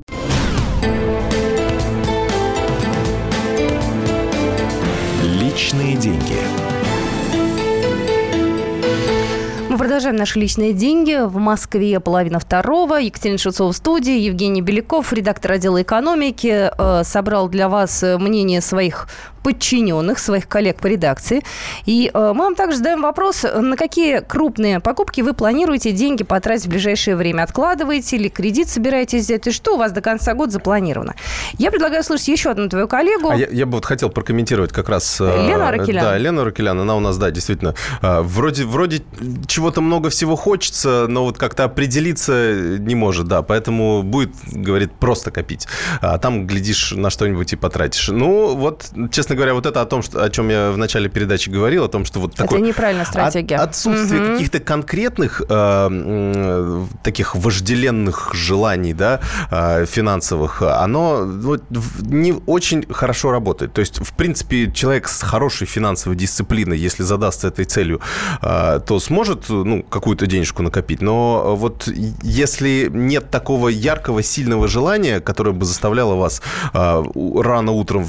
Личные 5.61 5.95
деньги. 5.95 6.60
Продолжаем 9.81 10.15
наши 10.15 10.39
личные 10.39 10.73
деньги. 10.73 11.25
В 11.25 11.37
Москве 11.37 11.99
половина 11.99 12.37
второго. 12.37 12.97
Екатерина 12.97 13.39
Шевцова 13.39 13.71
в 13.71 13.75
студии. 13.75 14.19
Евгений 14.19 14.61
Беляков, 14.61 15.11
редактор 15.11 15.53
отдела 15.53 15.81
экономики, 15.81 16.69
э, 16.77 17.03
собрал 17.03 17.49
для 17.49 17.67
вас 17.67 18.03
мнение 18.03 18.61
своих 18.61 19.07
подчиненных, 19.43 20.19
своих 20.19 20.47
коллег 20.47 20.77
по 20.77 20.87
редакции. 20.87 21.43
И 21.85 22.11
э, 22.13 22.33
мы 22.35 22.43
вам 22.43 22.55
также 22.55 22.77
задаем 22.77 23.01
вопрос, 23.01 23.43
на 23.43 23.75
какие 23.75 24.19
крупные 24.19 24.79
покупки 24.79 25.21
вы 25.21 25.33
планируете 25.33 25.91
деньги 25.91 26.23
потратить 26.23 26.65
в 26.65 26.69
ближайшее 26.69 27.15
время? 27.15 27.43
Откладываете 27.43 28.17
или 28.17 28.29
кредит 28.29 28.69
собираетесь 28.69 29.23
взять? 29.23 29.47
И 29.47 29.51
что 29.51 29.75
у 29.75 29.77
вас 29.77 29.91
до 29.91 30.01
конца 30.01 30.33
года 30.33 30.51
запланировано? 30.51 31.15
Я 31.57 31.71
предлагаю 31.71 32.03
слушать 32.03 32.27
еще 32.27 32.51
одну 32.51 32.69
твою 32.69 32.87
коллегу. 32.87 33.29
А 33.29 33.35
я, 33.35 33.47
я 33.49 33.65
бы 33.65 33.73
вот 33.73 33.85
хотел 33.85 34.09
прокомментировать 34.09 34.71
как 34.71 34.89
раз... 34.89 35.19
Э, 35.19 35.47
Лена 35.47 35.71
Ракелян. 35.71 36.03
Да, 36.03 36.17
Лена 36.17 36.45
Ракелян, 36.45 36.79
она 36.79 36.95
у 36.95 36.99
нас, 36.99 37.17
да, 37.17 37.31
действительно, 37.31 37.75
э, 38.01 38.21
вроде, 38.21 38.65
вроде 38.65 39.01
чего-то 39.71 39.81
много 39.81 40.09
всего 40.09 40.35
хочется, 40.35 41.05
но 41.07 41.23
вот 41.23 41.37
как-то 41.37 41.63
определиться 41.63 42.77
не 42.79 42.95
может, 42.95 43.27
да, 43.27 43.41
поэтому 43.41 44.03
будет, 44.03 44.31
говорит, 44.51 44.91
просто 44.91 45.31
копить. 45.31 45.67
А 46.01 46.17
там, 46.17 46.45
глядишь, 46.45 46.91
на 46.91 47.09
что-нибудь 47.09 47.53
и 47.53 47.55
потратишь. 47.55 48.09
Ну, 48.09 48.55
вот, 48.55 48.91
честно 49.11 49.35
говоря, 49.35 49.53
вот 49.53 49.65
это 49.65 49.81
о 49.81 49.85
том, 49.85 50.01
что, 50.01 50.23
о 50.23 50.29
чем 50.29 50.49
я 50.49 50.71
в 50.71 50.77
начале 50.77 51.09
передачи 51.09 51.49
говорил, 51.49 51.85
о 51.85 51.87
том, 51.87 52.03
что 52.03 52.19
вот 52.19 52.35
такое... 52.35 52.59
Это 52.59 52.67
неправильная 52.67 53.05
стратегия. 53.05 53.55
От, 53.55 53.69
отсутствие 53.69 54.21
угу. 54.21 54.31
каких-то 54.33 54.59
конкретных 54.59 55.41
э, 55.47 56.85
таких 57.03 57.35
вожделенных 57.35 58.31
желаний, 58.33 58.93
да, 58.93 59.21
э, 59.51 59.85
финансовых, 59.85 60.61
оно 60.61 61.23
вот, 61.25 61.63
не 62.01 62.33
очень 62.45 62.85
хорошо 62.91 63.31
работает. 63.31 63.71
То 63.71 63.79
есть, 63.79 63.99
в 63.99 64.13
принципе, 64.13 64.69
человек 64.71 65.07
с 65.07 65.21
хорошей 65.21 65.67
финансовой 65.67 66.17
дисциплиной, 66.17 66.77
если 66.77 67.03
задастся 67.03 67.47
этой 67.47 67.65
целью, 67.65 68.01
э, 68.41 68.81
то 68.85 68.99
сможет, 68.99 69.49
ну, 69.63 69.83
какую-то 69.83 70.27
денежку 70.27 70.63
накопить. 70.63 71.01
Но 71.01 71.55
вот 71.55 71.87
если 72.21 72.89
нет 72.91 73.29
такого 73.29 73.69
яркого, 73.69 74.23
сильного 74.23 74.67
желания, 74.67 75.19
которое 75.19 75.51
бы 75.51 75.65
заставляло 75.65 76.15
вас 76.15 76.41
э, 76.73 77.03
рано 77.35 77.71
утром 77.71 78.07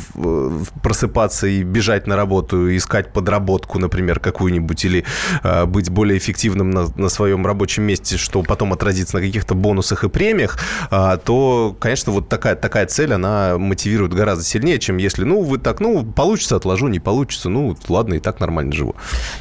просыпаться 0.83 1.12
просыпаться 1.12 1.47
и 1.47 1.62
бежать 1.62 2.07
на 2.07 2.17
работу, 2.17 2.75
искать 2.77 3.12
подработку, 3.12 3.79
например, 3.79 4.21
какую-нибудь, 4.21 4.85
или 4.85 5.05
э, 5.43 5.67
быть 5.67 5.91
более 5.91 6.19
эффективным 6.19 6.71
на, 6.71 6.87
на 6.97 7.09
своем 7.09 7.47
рабочем 7.47 7.83
месте, 7.85 8.17
что 8.17 8.43
потом 8.43 8.73
отразится 8.73 9.17
на 9.17 9.23
каких-то 9.23 9.55
бонусах 9.55 10.05
и 10.05 10.09
премиях, 10.09 10.59
э, 10.91 11.19
то, 11.25 11.77
конечно, 11.79 12.12
вот 12.12 12.29
такая, 12.29 12.55
такая 12.55 12.87
цель, 12.87 13.12
она 13.12 13.59
мотивирует 13.59 14.15
гораздо 14.15 14.45
сильнее, 14.45 14.79
чем 14.79 14.97
если, 14.97 15.25
ну, 15.25 15.43
вы 15.43 15.59
так, 15.59 15.81
ну, 15.81 16.05
получится, 16.05 16.57
отложу, 16.57 16.88
не 16.88 17.01
получится, 17.01 17.49
ну, 17.49 17.77
ладно, 17.88 18.15
и 18.15 18.21
так 18.21 18.41
нормально 18.41 18.73
живу. 18.73 18.95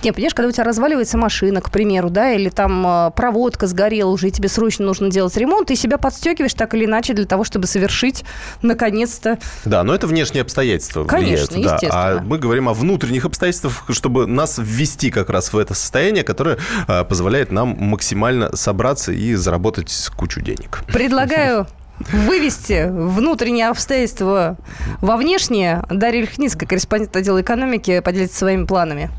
Не, 0.04 0.12
понимаешь, 0.12 0.34
когда 0.34 0.50
у 0.50 0.52
тебя 0.52 0.63
разваливается 0.63 1.17
машина, 1.17 1.62
к 1.62 1.71
примеру, 1.71 2.01
примеру, 2.02 2.10
да, 2.10 2.32
или 2.32 2.50
там 2.50 2.86
э, 2.86 3.12
проводка 3.12 3.68
сгорела 3.68 4.10
уже, 4.10 4.28
и 4.28 4.32
тебе 4.32 4.50
срочно 4.50 4.86
нужно 4.86 5.10
делать 5.10 5.36
ремонт, 5.38 5.68
ты 5.68 5.76
себя 5.76 5.98
подстегиваешь 5.98 6.54
так 6.54 6.74
или 6.74 6.86
иначе 6.86 7.14
для 7.14 7.26
того, 7.26 7.44
чтобы 7.44 7.68
совершить, 7.68 8.24
наконец-то... 8.62 9.38
Да, 9.66 9.84
но 9.84 9.94
это 9.94 10.08
внешние 10.08 10.42
обстоятельства 10.42 11.06
Конечно, 11.06 11.56
влияют. 11.56 11.70
Да. 11.70 11.76
естественно. 11.76 12.20
А 12.20 12.22
мы 12.22 12.38
говорим 12.38 12.70
о 12.70 12.74
внутренних 12.74 13.26
обстоятельствах, 13.26 13.86
чтобы 13.90 14.26
нас 14.28 14.58
ввести 14.58 15.12
как 15.12 15.30
раз 15.30 15.54
в 15.54 15.58
это 15.58 15.74
состояние, 15.74 16.24
которое 16.24 16.58
а, 16.88 17.04
позволяет 17.04 17.52
нам 17.52 17.76
максимально 17.78 18.56
собраться 18.56 19.12
и 19.12 19.36
заработать 19.36 20.10
кучу 20.16 20.42
денег. 20.42 20.84
Предлагаю 20.88 21.68
вывести 22.12 22.88
внутренние 22.90 23.68
обстоятельства 23.68 24.58
во 25.02 25.18
внешние. 25.18 25.84
Дарья 25.90 26.22
Лихницкая, 26.22 26.68
корреспондент 26.68 27.16
отдела 27.16 27.42
экономики, 27.42 28.00
поделится 28.00 28.38
своими 28.38 28.66
планами. 28.66 29.12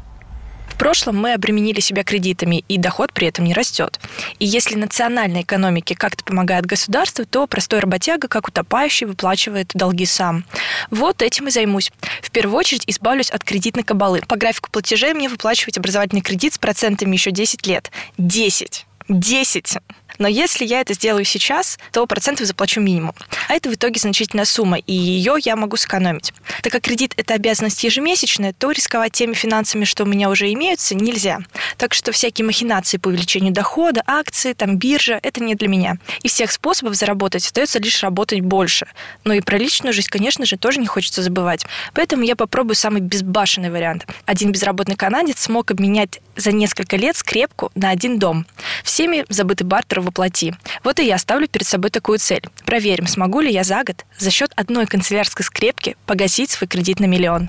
Прошлом 0.83 1.17
мы 1.17 1.35
обременили 1.35 1.79
себя 1.79 2.03
кредитами, 2.03 2.65
и 2.67 2.77
доход 2.77 3.13
при 3.13 3.29
этом 3.29 3.45
не 3.45 3.55
растет. 3.55 4.01
И 4.41 4.47
если 4.47 4.75
национальной 4.75 5.43
экономике 5.43 5.95
как-то 5.95 6.25
помогает 6.25 6.67
государство, 6.67 7.25
то 7.25 7.47
простой 7.47 7.79
работяга, 7.79 8.27
как 8.27 8.49
утопающий, 8.49 9.07
выплачивает 9.07 9.71
долги 9.75 10.07
сам. 10.07 10.45
Вот 10.91 11.23
этим 11.23 11.47
и 11.47 11.53
займусь. 11.53 11.93
В 12.21 12.33
первую 12.33 12.59
очередь 12.59 12.83
избавлюсь 12.89 13.31
от 13.31 13.45
кредитной 13.45 13.85
кабалы. 13.85 14.23
По 14.27 14.35
графику 14.35 14.73
платежей 14.73 15.15
мне 15.15 15.29
выплачивать 15.29 15.79
образовательный 15.79 16.21
кредит 16.21 16.55
с 16.55 16.59
процентами 16.59 17.15
еще 17.15 17.31
10 17.31 17.65
лет. 17.69 17.93
10! 18.19 18.85
10! 19.09 19.77
Но 20.23 20.29
если 20.29 20.65
я 20.65 20.83
это 20.83 20.95
сделаю 20.95 21.25
сейчас, 21.25 21.81
то 21.91 22.07
процентов 22.07 22.47
заплачу 22.47 22.81
минимум. 22.81 23.13
А 23.49 23.55
это 23.55 23.69
в 23.69 23.75
итоге 23.75 23.99
значительная 23.99 24.45
сумма, 24.45 24.79
и 24.79 24.93
ее 24.93 25.35
я 25.43 25.57
могу 25.57 25.77
сэкономить. 25.77 26.33
Так 26.63 26.71
как 26.71 26.83
кредит– 26.83 27.13
это 27.17 27.35
обязанность 27.35 27.83
ежемесячная, 27.83 28.53
то 28.53 28.71
рисковать 28.71 29.11
теми 29.11 29.35
финансами, 29.35 29.83
что 29.85 30.05
у 30.05 30.07
меня 30.07 30.31
уже 30.31 30.53
имеются, 30.53 30.95
нельзя. 30.95 31.41
Так 31.77 31.93
что 31.93 32.13
всякие 32.13 32.47
махинации 32.47 32.99
по 32.99 33.09
увеличению 33.09 33.53
дохода, 33.53 34.05
акции, 34.07 34.53
там 34.53 34.77
биржа– 34.77 35.19
это 35.25 35.43
не 35.43 35.57
для 35.57 35.67
меня. 35.67 35.97
И 36.23 36.29
всех 36.29 36.53
способов 36.53 36.95
заработать 36.95 37.45
остается 37.45 37.81
лишь 37.81 38.01
работать 38.05 38.43
больше. 38.43 38.87
Но 39.25 39.35
и 39.35 39.41
про 39.41 39.59
личную 39.59 39.93
жизнь, 39.93 40.09
конечно 40.09 40.47
же, 40.47 40.57
тоже 40.57 40.79
не 40.79 40.87
хочется 40.87 41.21
забывать. 41.21 41.67
Поэтому 41.95 42.23
я 42.23 42.37
попробую 42.37 42.77
самый 42.77 43.01
безбашенный 43.01 43.71
вариант. 43.71 44.07
Один 44.25 44.53
безработный 44.53 44.95
канадец 44.95 45.41
смог 45.41 45.73
обменять 45.73 46.21
за 46.37 46.53
несколько 46.53 46.97
лет 46.97 47.17
скрепку 47.17 47.71
на 47.75 47.91
один 47.91 48.19
дом. 48.19 48.47
Всеми 48.85 49.25
забытый 49.29 49.67
бартер 49.67 50.01
воплоти. 50.01 50.55
Вот 50.85 51.01
и 51.01 51.07
я 51.07 51.19
ставлю 51.19 51.49
перед 51.49 51.67
собой 51.67 51.91
такую 51.91 52.19
цель. 52.19 52.43
Проверим, 52.65 53.07
смогу 53.07 53.41
ли 53.41 53.53
я 53.53 53.65
за 53.65 53.83
год 53.85 54.05
за 54.19 54.31
счет 54.31 54.53
одной 54.57 54.87
канцелярской 54.87 55.45
скрепки 55.45 55.97
погасить 56.07 56.51
свой 56.51 56.69
кредит 56.69 57.01
на 57.01 57.07
миллион. 57.07 57.49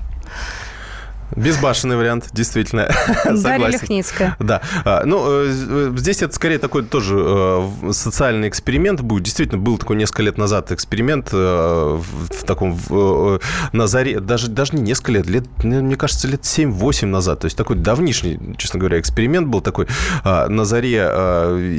Безбашенный 1.36 1.96
вариант, 1.96 2.28
действительно. 2.32 2.88
Дарья. 3.24 3.68
Лихницкая. 3.68 4.36
Да. 4.38 4.62
А, 4.84 5.02
Ну, 5.04 5.24
э, 5.26 5.92
здесь 5.96 6.22
это 6.22 6.34
скорее 6.34 6.58
такой 6.58 6.84
тоже 6.84 7.16
э, 7.18 7.92
социальный 7.92 8.48
эксперимент 8.48 9.00
будет. 9.00 9.24
Действительно, 9.24 9.60
был 9.60 9.78
такой 9.78 9.96
несколько 9.96 10.22
лет 10.22 10.38
назад 10.38 10.72
эксперимент 10.72 11.30
э, 11.32 11.36
в 11.36 12.44
таком, 12.44 12.78
э, 12.90 13.38
на 13.72 13.86
заре, 13.86 14.20
даже, 14.20 14.48
даже 14.48 14.76
не 14.76 14.82
несколько 14.82 15.12
лет, 15.12 15.26
лет, 15.26 15.64
мне 15.64 15.96
кажется, 15.96 16.28
лет 16.28 16.42
7-8 16.42 17.06
назад. 17.06 17.40
То 17.40 17.46
есть 17.46 17.56
такой 17.56 17.76
давнишний, 17.76 18.38
честно 18.56 18.78
говоря, 18.78 19.00
эксперимент 19.00 19.48
был 19.48 19.60
такой 19.60 19.86
а, 20.22 20.48
на 20.48 20.64
заре 20.64 20.98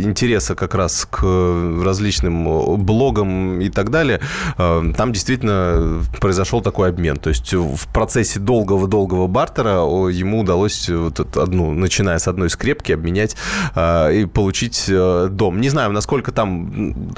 интереса 0.04 0.56
как 0.56 0.76
раз 0.76 1.08
к 1.10 1.24
различным 1.24 2.48
э, 2.48 2.78
блогам 2.78 3.62
и 3.62 3.70
так 3.70 3.89
далее. 3.89 4.20
Там 4.58 5.13
действительно 5.13 6.04
произошел 6.20 6.62
такой 6.62 6.89
обмен. 6.89 7.18
То 7.18 7.30
есть 7.30 7.54
в 7.54 7.88
процессе 7.94 8.39
долгого-долгого 8.39 9.28
бартера 9.45 9.86
ему 10.10 10.41
удалось 10.41 10.89
вот 10.89 11.19
эту 11.19 11.41
одну, 11.41 11.71
начиная 11.73 12.17
с 12.17 12.27
одной 12.27 12.49
скрепки, 12.49 12.91
обменять 12.91 13.36
а, 13.75 14.10
и 14.10 14.25
получить 14.25 14.86
э, 14.88 15.27
дом. 15.29 15.62
Не 15.62 15.69
знаю, 15.69 15.91
насколько 15.91 16.31
там 16.31 17.13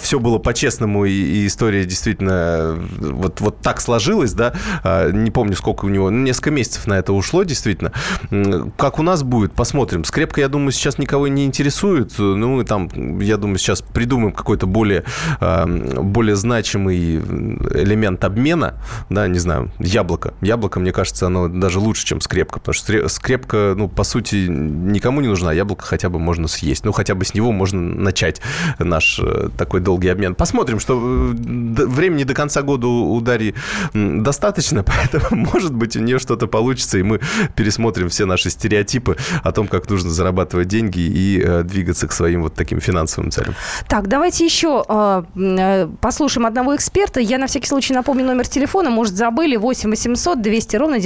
все 0.00 0.18
было 0.18 0.38
по-честному 0.38 1.04
и, 1.04 1.12
и 1.12 1.46
история 1.46 1.84
действительно 1.84 2.30
э, 2.32 2.86
вот, 2.98 3.40
вот 3.40 3.60
так 3.60 3.80
сложилась, 3.80 4.32
да. 4.32 4.54
А, 4.82 5.10
Не 5.10 5.30
помню, 5.30 5.54
сколько 5.54 5.84
у 5.84 5.88
него, 5.88 6.10
несколько 6.10 6.50
месяцев 6.50 6.86
на 6.86 6.94
это 6.94 7.12
ушло, 7.12 7.44
действительно. 7.44 7.92
Как 8.76 8.98
у 8.98 9.02
нас 9.02 9.22
будет, 9.22 9.52
посмотрим. 9.52 10.04
Скрепка, 10.04 10.40
я 10.40 10.48
думаю, 10.48 10.72
сейчас 10.72 10.98
никого 10.98 11.28
не 11.28 11.44
интересует. 11.44 12.14
Ну, 12.18 12.56
мы 12.56 12.64
там, 12.64 13.20
я 13.20 13.36
думаю, 13.36 13.58
сейчас 13.58 13.82
придумаем 13.82 14.32
какой-то 14.32 14.66
более, 14.66 15.04
а, 15.40 15.66
более 15.66 16.34
значимый 16.34 17.18
элемент 17.18 18.24
обмена, 18.24 18.74
да, 19.10 19.28
не 19.28 19.38
знаю, 19.38 19.70
яблоко. 19.78 20.34
Яблоко, 20.40 20.80
мне 20.80 20.92
кажется, 20.92 21.26
оно 21.26 21.48
даже 21.68 21.80
лучше, 21.80 22.06
чем 22.06 22.22
скрепка, 22.22 22.60
потому 22.60 22.72
что 22.72 22.90
скре- 22.90 23.08
скрепка, 23.10 23.74
ну, 23.76 23.88
по 23.88 24.02
сути, 24.02 24.46
никому 24.48 25.20
не 25.20 25.28
нужна, 25.28 25.52
яблоко 25.52 25.84
хотя 25.84 26.08
бы 26.08 26.18
можно 26.18 26.48
съесть. 26.48 26.82
Ну, 26.86 26.92
хотя 26.92 27.14
бы 27.14 27.26
с 27.26 27.34
него 27.34 27.52
можно 27.52 27.78
начать 27.78 28.40
наш 28.78 29.20
э, 29.22 29.50
такой 29.58 29.80
долгий 29.80 30.08
обмен. 30.08 30.34
Посмотрим, 30.34 30.80
что 30.80 30.94
э, 30.94 31.34
времени 31.34 32.24
до 32.24 32.32
конца 32.32 32.62
года 32.62 32.86
у 32.86 33.20
Дарьи 33.20 33.54
достаточно, 33.92 34.82
поэтому, 35.12 35.44
может 35.52 35.74
быть, 35.74 35.94
у 35.94 36.00
нее 36.00 36.18
что-то 36.18 36.46
получится, 36.46 36.96
и 36.96 37.02
мы 37.02 37.20
пересмотрим 37.54 38.08
все 38.08 38.24
наши 38.24 38.48
стереотипы 38.48 39.18
о 39.42 39.52
том, 39.52 39.68
как 39.68 39.90
нужно 39.90 40.08
зарабатывать 40.08 40.68
деньги 40.68 41.00
и 41.00 41.42
э, 41.44 41.64
двигаться 41.64 42.08
к 42.08 42.12
своим 42.12 42.44
вот 42.44 42.54
таким 42.54 42.80
финансовым 42.80 43.30
целям. 43.30 43.54
Так, 43.88 44.08
давайте 44.08 44.46
еще 44.46 44.84
послушаем 46.00 46.46
одного 46.46 46.74
эксперта. 46.74 47.20
Я 47.20 47.36
на 47.36 47.46
всякий 47.46 47.66
случай 47.66 47.92
напомню 47.92 48.24
номер 48.24 48.48
телефона. 48.48 48.88
Может, 48.88 49.16
забыли 49.16 49.56
8 49.56 49.90
800 49.90 50.40
200 50.40 50.76
ровно 50.76 50.98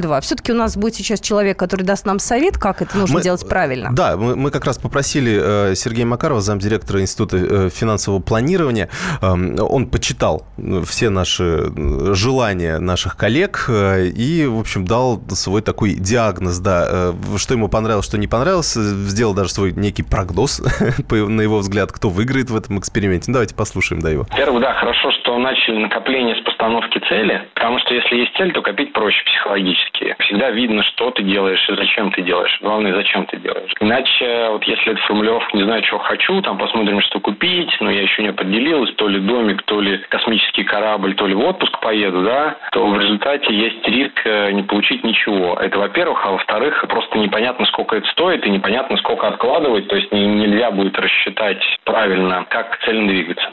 9702. 0.00 0.20
Все-таки 0.20 0.52
у 0.52 0.54
нас 0.56 0.76
будет 0.76 0.94
сейчас 0.94 1.20
человек, 1.20 1.58
который 1.58 1.82
даст 1.82 2.06
нам 2.06 2.18
совет, 2.18 2.58
как 2.58 2.82
это 2.82 2.96
нужно 2.96 3.16
Мы- 3.18 3.22
делать 3.22 3.46
правильно. 3.48 3.90
Да, 3.92 4.16
мы, 4.16 4.36
мы 4.36 4.50
как 4.50 4.64
раз 4.64 4.78
попросили 4.78 5.38
э, 5.70 5.74
Сергея 5.74 6.06
Макарова, 6.06 6.40
замдиректора 6.40 7.00
Института 7.00 7.36
э, 7.36 7.68
финансового 7.70 8.20
планирования, 8.20 8.88
эм, 9.20 9.56
он 9.60 9.86
почитал 9.86 10.46
э, 10.58 10.82
все 10.86 11.10
наши 11.10 11.72
желания 12.14 12.78
наших 12.78 13.16
коллег 13.16 13.66
э, 13.68 14.06
и, 14.06 14.46
в 14.46 14.58
общем, 14.58 14.84
дал 14.84 15.22
свой 15.30 15.62
такой 15.62 15.94
диагноз, 15.94 16.58
да, 16.58 16.86
э, 16.88 17.12
что 17.36 17.54
ему 17.54 17.68
понравилось, 17.68 18.06
что 18.06 18.18
не 18.18 18.26
понравилось, 18.26 18.74
сделал 18.74 19.34
даже 19.34 19.50
свой 19.50 19.72
некий 19.72 20.02
прогноз, 20.02 20.60
на 21.10 21.40
его 21.40 21.58
взгляд, 21.58 21.92
кто 21.92 22.08
выиграет 22.08 22.50
в 22.50 22.56
этом 22.56 22.78
эксперименте. 22.78 23.30
Ну, 23.30 23.34
Давайте 23.34 23.54
послушаем, 23.54 24.00
да, 24.02 24.10
его. 24.10 24.26
Во-первых, 24.30 24.60
да, 24.62 24.74
хорошо, 24.74 25.10
что 25.20 25.38
начали 25.38 25.78
накопление 25.78 26.36
с 26.36 26.44
постановки 26.44 26.98
цели, 27.08 27.48
потому 27.54 27.78
что 27.80 27.94
если 27.94 28.16
есть 28.16 28.32
цель, 28.36 28.52
то 28.52 28.62
копить 28.62 28.92
проще 28.92 29.18
психологически. 29.24 29.81
Всегда 30.20 30.50
видно, 30.50 30.82
что 30.82 31.10
ты 31.10 31.22
делаешь 31.22 31.64
и 31.68 31.74
зачем 31.74 32.10
ты 32.12 32.22
делаешь. 32.22 32.58
Главное, 32.60 32.94
зачем 32.94 33.26
ты 33.26 33.36
делаешь. 33.38 33.72
Иначе, 33.80 34.48
вот 34.50 34.64
если 34.64 34.92
это 34.92 35.02
формулировка 35.02 35.56
«не 35.56 35.64
знаю, 35.64 35.82
чего 35.82 35.98
хочу», 35.98 36.40
там 36.42 36.58
посмотрим, 36.58 37.00
что 37.00 37.20
купить, 37.20 37.70
но 37.80 37.90
я 37.90 38.02
еще 38.02 38.22
не 38.22 38.28
определилась, 38.28 38.94
то 38.94 39.08
ли 39.08 39.20
домик, 39.20 39.62
то 39.62 39.80
ли 39.80 39.98
космический 40.08 40.64
корабль, 40.64 41.14
то 41.14 41.26
ли 41.26 41.34
в 41.34 41.40
отпуск 41.40 41.78
поеду, 41.80 42.22
да, 42.22 42.56
то 42.72 42.86
в 42.86 42.98
результате 42.98 43.54
есть 43.54 43.86
риск 43.86 44.20
э, 44.24 44.52
не 44.52 44.62
получить 44.62 45.04
ничего. 45.04 45.58
Это 45.60 45.78
во-первых, 45.78 46.24
а 46.24 46.32
во-вторых, 46.32 46.84
просто 46.88 47.18
непонятно, 47.18 47.66
сколько 47.66 47.96
это 47.96 48.08
стоит 48.08 48.46
и 48.46 48.50
непонятно, 48.50 48.96
сколько 48.98 49.28
откладывать, 49.28 49.88
то 49.88 49.96
есть 49.96 50.12
не- 50.12 50.26
нельзя 50.26 50.70
будет 50.70 50.98
рассчитать 50.98 51.62
правильно, 51.84 52.46
как 52.48 52.78
цельно 52.84 53.08
двигаться. 53.08 53.50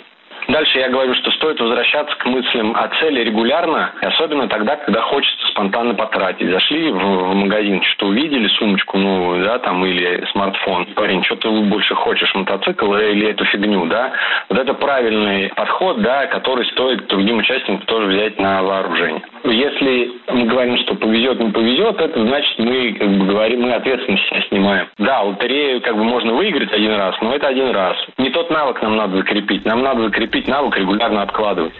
Дальше 0.49 0.79
я 0.79 0.89
говорю, 0.89 1.13
что 1.13 1.29
стоит 1.31 1.59
возвращаться 1.59 2.15
к 2.17 2.25
мыслям 2.25 2.75
о 2.75 2.87
цели 2.99 3.23
регулярно, 3.23 3.93
особенно 4.01 4.47
тогда, 4.47 4.77
когда 4.77 5.01
хочется 5.01 5.47
спонтанно 5.49 5.93
потратить. 5.93 6.49
Зашли 6.49 6.91
в, 6.91 7.35
магазин, 7.35 7.83
что 7.83 8.07
увидели, 8.07 8.47
сумочку 8.47 8.97
новую, 8.97 9.45
да, 9.45 9.59
там, 9.59 9.85
или 9.85 10.25
смартфон. 10.31 10.87
Парень, 10.95 11.23
что 11.23 11.35
ты 11.35 11.49
больше 11.49 11.93
хочешь, 11.93 12.33
мотоцикл 12.33 12.95
или 12.95 13.27
эту 13.27 13.45
фигню, 13.45 13.85
да? 13.85 14.11
Вот 14.49 14.57
это 14.57 14.73
правильный 14.73 15.49
подход, 15.49 16.01
да, 16.01 16.25
который 16.25 16.65
стоит 16.71 17.05
другим 17.07 17.37
участникам 17.37 17.85
тоже 17.85 18.07
взять 18.07 18.39
на 18.39 18.63
вооружение. 18.63 19.21
Если 19.43 20.11
мы 20.31 20.45
говорим, 20.45 20.77
что 20.79 20.95
повезет, 20.95 21.39
не 21.39 21.51
повезет, 21.51 22.01
это 22.01 22.25
значит, 22.25 22.57
мы 22.57 22.93
как 22.93 23.09
бы 23.09 23.25
говорим, 23.27 23.61
мы 23.61 23.73
ответственность 23.73 24.27
себя 24.27 24.41
снимаем. 24.49 24.87
Да, 24.97 25.21
лотерею 25.21 25.79
как 25.81 25.95
бы 25.95 26.03
можно 26.03 26.33
выиграть 26.33 26.73
один 26.73 26.95
раз, 26.95 27.15
но 27.21 27.35
это 27.35 27.47
один 27.47 27.69
раз. 27.69 27.95
Не 28.17 28.31
тот 28.31 28.49
навык 28.49 28.81
нам 28.81 28.97
надо 28.97 29.17
закрепить. 29.17 29.63
Нам 29.65 29.83
надо 29.83 30.03
закрепить 30.05 30.38
навык 30.47 30.77
регулярно 30.77 31.21
откладывать. 31.21 31.73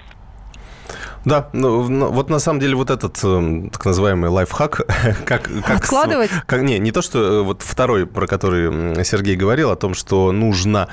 Да, 1.25 1.49
ну, 1.53 1.88
ну, 1.89 2.10
вот 2.12 2.29
на 2.29 2.39
самом 2.39 2.60
деле 2.60 2.75
вот 2.75 2.89
этот 2.89 3.21
эм, 3.23 3.69
так 3.69 3.86
называемый 3.86 4.29
лайфхак, 4.29 4.82
как... 5.25 5.49
как 5.65 5.77
с- 5.77 5.84
Откладывать? 5.84 6.29
как- 6.45 6.62
не, 6.62 6.79
не 6.79 6.91
то, 6.91 7.01
что 7.01 7.19
э, 7.19 7.41
вот 7.43 7.62
второй, 7.62 8.05
про 8.05 8.25
который 8.27 9.03
Сергей 9.03 9.36
говорил, 9.36 9.71
о 9.71 9.75
том, 9.75 9.93
что 9.93 10.32
нужно 10.32 10.88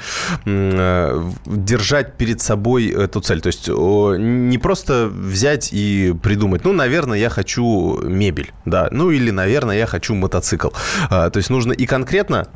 э, 0.44 1.22
держать 1.46 2.16
перед 2.16 2.40
собой 2.40 2.86
эту 2.88 3.20
цель. 3.20 3.40
То 3.40 3.48
есть 3.48 3.68
о, 3.68 4.16
не 4.16 4.58
просто 4.58 5.08
взять 5.12 5.70
и 5.72 6.14
придумать, 6.22 6.64
ну, 6.64 6.72
наверное, 6.72 7.18
я 7.18 7.30
хочу 7.30 7.98
мебель, 8.02 8.52
да, 8.64 8.88
ну, 8.90 9.10
или, 9.10 9.30
наверное, 9.30 9.76
я 9.76 9.86
хочу 9.86 10.14
мотоцикл. 10.14 10.68
А, 11.10 11.30
То 11.30 11.38
есть 11.38 11.50
нужно 11.50 11.72
и 11.72 11.86
конкретно, 11.86 12.48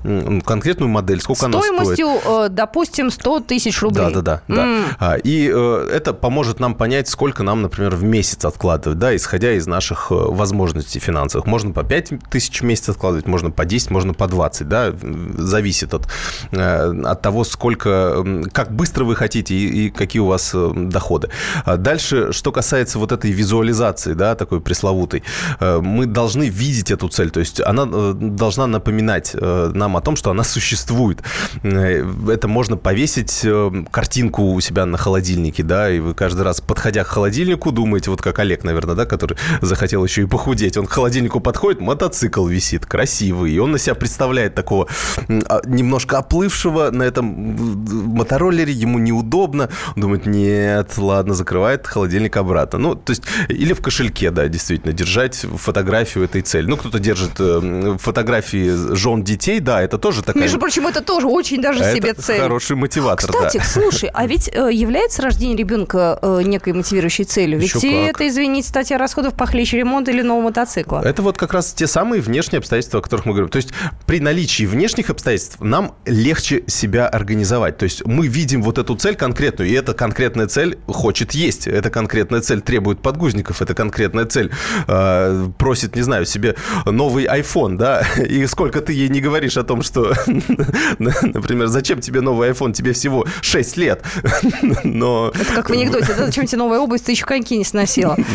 конкретную 0.45 0.89
модель, 0.89 1.21
сколько 1.21 1.47
она 1.47 1.61
стоит. 1.61 1.77
Стоимостью, 1.97 2.09
э, 2.25 2.49
допустим, 2.51 3.11
100 3.11 3.41
тысяч 3.41 3.81
рублей. 3.83 4.05
Да, 4.07 4.11
да, 4.11 4.23
да. 4.23 4.43
да. 4.49 4.63
М. 4.65 4.85
А, 4.99 5.17
И 5.17 5.51
э, 5.53 5.89
это 5.93 6.13
поможет 6.15 6.61
нам 6.61 6.75
понять, 6.75 7.09
сколько 7.09 7.43
нам 7.43 7.60
например, 7.61 7.95
в 7.95 8.03
месяц 8.03 8.45
откладывать, 8.45 8.99
да, 8.99 9.15
исходя 9.15 9.53
из 9.53 9.67
наших 9.67 10.11
возможностей 10.11 10.99
финансовых. 10.99 11.47
Можно 11.47 11.73
по 11.73 11.83
5 11.83 12.13
тысяч 12.31 12.61
в 12.61 12.65
месяц 12.65 12.89
откладывать, 12.89 13.27
можно 13.27 13.51
по 13.51 13.65
10, 13.65 13.91
можно 13.91 14.15
по 14.15 14.27
20, 14.27 14.69
да, 14.69 14.93
зависит 15.37 15.95
от, 15.95 16.09
от 16.53 17.23
того, 17.23 17.45
сколько, 17.45 18.25
как 18.53 18.73
быстро 18.73 19.05
вы 19.05 19.17
хотите 19.17 19.55
и, 19.55 19.87
и 19.87 19.91
какие 19.91 20.21
у 20.21 20.27
вас 20.27 20.55
доходы. 20.55 21.29
А 21.65 21.77
дальше, 21.77 22.33
что 22.33 22.53
касается 22.53 22.99
вот 22.99 23.13
этой 23.13 23.31
визуализации, 23.31 24.15
да, 24.15 24.35
такой 24.35 24.61
пресловутой, 24.61 25.23
мы 25.61 26.07
должны 26.07 26.49
видеть 26.49 26.91
эту 26.91 27.09
цель, 27.09 27.31
то 27.31 27.41
есть 27.41 27.61
она 27.61 27.87
должна 27.87 28.67
напоминать 28.67 29.35
нам 29.35 29.97
о 29.97 30.01
том, 30.01 30.17
что 30.17 30.31
она 30.31 30.45
существует. 30.45 31.23
Это 31.63 32.49
можно 32.49 32.77
повесить 32.77 33.45
картинку 33.91 34.53
у 34.53 34.61
себя 34.61 34.87
на 34.87 34.97
холодильнике, 34.97 35.63
да, 35.63 35.91
и 35.91 35.99
вы 36.01 36.15
каждый 36.15 36.43
раз, 36.43 36.61
подходя 36.61 37.05
к 37.05 37.09
холодильнику, 37.09 37.50
думаете, 37.57 38.11
вот 38.11 38.23
как 38.23 38.39
Олег, 38.39 38.65
наверное, 38.65 38.95
да, 38.95 39.07
который 39.07 39.37
захотел 39.61 40.05
еще 40.05 40.23
и 40.23 40.27
похудеть, 40.27 40.77
он 40.77 40.87
к 40.87 40.93
холодильнику 40.93 41.41
подходит, 41.41 41.81
мотоцикл 41.81 42.47
висит, 42.47 42.87
красивый, 42.87 43.53
и 43.53 43.59
он 43.59 43.73
на 43.73 43.79
себя 43.79 43.95
представляет 43.95 44.55
такого 44.55 44.89
а, 45.29 45.61
немножко 45.67 46.19
оплывшего 46.19 46.91
на 46.91 47.03
этом 47.03 47.25
мотороллере, 47.27 48.73
ему 48.73 48.99
неудобно, 48.99 49.71
он 49.97 50.03
думает, 50.03 50.27
нет, 50.27 50.93
ладно, 50.97 51.35
закрывает 51.35 51.87
холодильник 51.87 52.37
обратно. 52.37 52.79
Ну, 52.79 52.95
то 52.95 53.11
есть, 53.11 53.23
или 53.49 53.73
в 53.73 53.81
кошельке, 53.81 54.31
да, 54.31 54.49
действительно, 54.49 54.93
держать 54.93 55.35
фотографию 55.35 56.25
этой 56.25 56.43
цели. 56.43 56.67
Ну, 56.67 56.77
кто-то 56.77 56.99
держит 56.99 57.33
э, 57.39 57.97
фотографии 57.99 58.95
жен 58.95 59.23
детей, 59.23 59.61
да, 59.61 59.83
это 59.83 59.99
тоже 59.99 60.23
такая... 60.23 60.43
Между 60.43 60.59
прочим, 60.59 60.87
это 60.87 61.01
тоже 61.01 61.27
очень 61.27 61.61
даже 61.61 61.83
это 61.83 61.97
себе 61.97 62.15
цель. 62.15 62.41
хороший 62.41 62.77
мотиватор, 62.77 63.31
Кстати, 63.31 63.59
да. 63.59 63.65
слушай, 63.65 64.11
а 64.13 64.27
ведь 64.27 64.49
э, 64.53 64.71
является 64.73 65.23
рождение 65.23 65.57
ребенка 65.57 66.19
э, 66.21 66.43
некой 66.45 66.73
мотивирующей 66.73 67.25
целью? 67.25 67.40
Ведь 67.47 67.75
Еще 67.75 67.81
как. 67.81 68.17
это, 68.17 68.29
извините, 68.29 68.69
статья 68.69 68.99
расходов 68.99 69.35
похлеще 69.35 69.79
ремонта 69.79 70.11
или 70.11 70.23
нового 70.23 70.45
мотоцикла. 70.45 71.03
Это 71.05 71.23
вот 71.23 71.37
как 71.37 71.53
раз 71.53 71.73
те 71.73 71.87
самые 71.87 72.21
внешние 72.23 72.59
обстоятельства, 72.59 73.01
о 73.01 73.03
которых 73.03 73.27
мы 73.27 73.33
говорим. 73.33 73.51
То 73.51 73.57
есть 73.57 73.71
при 74.07 74.21
наличии 74.21 74.65
внешних 74.65 75.11
обстоятельств 75.11 75.59
нам 75.61 75.95
легче 76.07 76.65
себя 76.67 77.09
организовать. 77.09 77.79
То 77.79 77.85
есть 77.85 78.05
мы 78.07 78.27
видим 78.27 78.63
вот 78.63 78.79
эту 78.79 78.95
цель 78.97 79.17
конкретную, 79.17 79.71
и 79.71 79.73
эта 79.73 79.95
конкретная 79.95 80.47
цель 80.47 80.79
хочет 80.87 81.33
есть. 81.33 81.67
Эта 81.67 81.91
конкретная 81.91 82.41
цель 82.41 82.61
требует 82.61 83.01
подгузников, 83.01 83.63
эта 83.63 83.75
конкретная 83.75 84.25
цель 84.27 84.51
э, 84.87 85.49
просит, 85.59 85.97
не 85.97 86.03
знаю, 86.03 86.27
себе 86.27 86.57
новый 86.87 87.27
iPhone, 87.27 87.77
да, 87.77 88.03
и 88.17 88.47
сколько 88.47 88.81
ты 88.81 88.93
ей 88.93 89.09
не 89.09 89.21
говоришь 89.21 89.57
о 89.57 89.65
том, 89.65 89.83
что, 89.83 90.15
например, 90.99 91.67
зачем 91.67 92.01
тебе 92.01 92.21
новый 92.21 92.51
iPhone, 92.51 92.73
тебе 92.73 92.93
всего 92.93 93.27
6 93.43 93.77
лет, 93.77 94.03
но... 94.85 95.33
Это 95.35 95.55
как 95.55 95.71
в 95.71 95.73
анекдоте, 95.73 96.15
да, 96.15 96.27
зачем 96.27 96.47
тебе 96.47 96.59
новая 96.59 96.81
обувь, 96.81 97.01
ты 97.01 97.13
еще 97.13 97.27
коньки 97.31 97.57
не 97.57 97.65
сносила. 97.65 98.17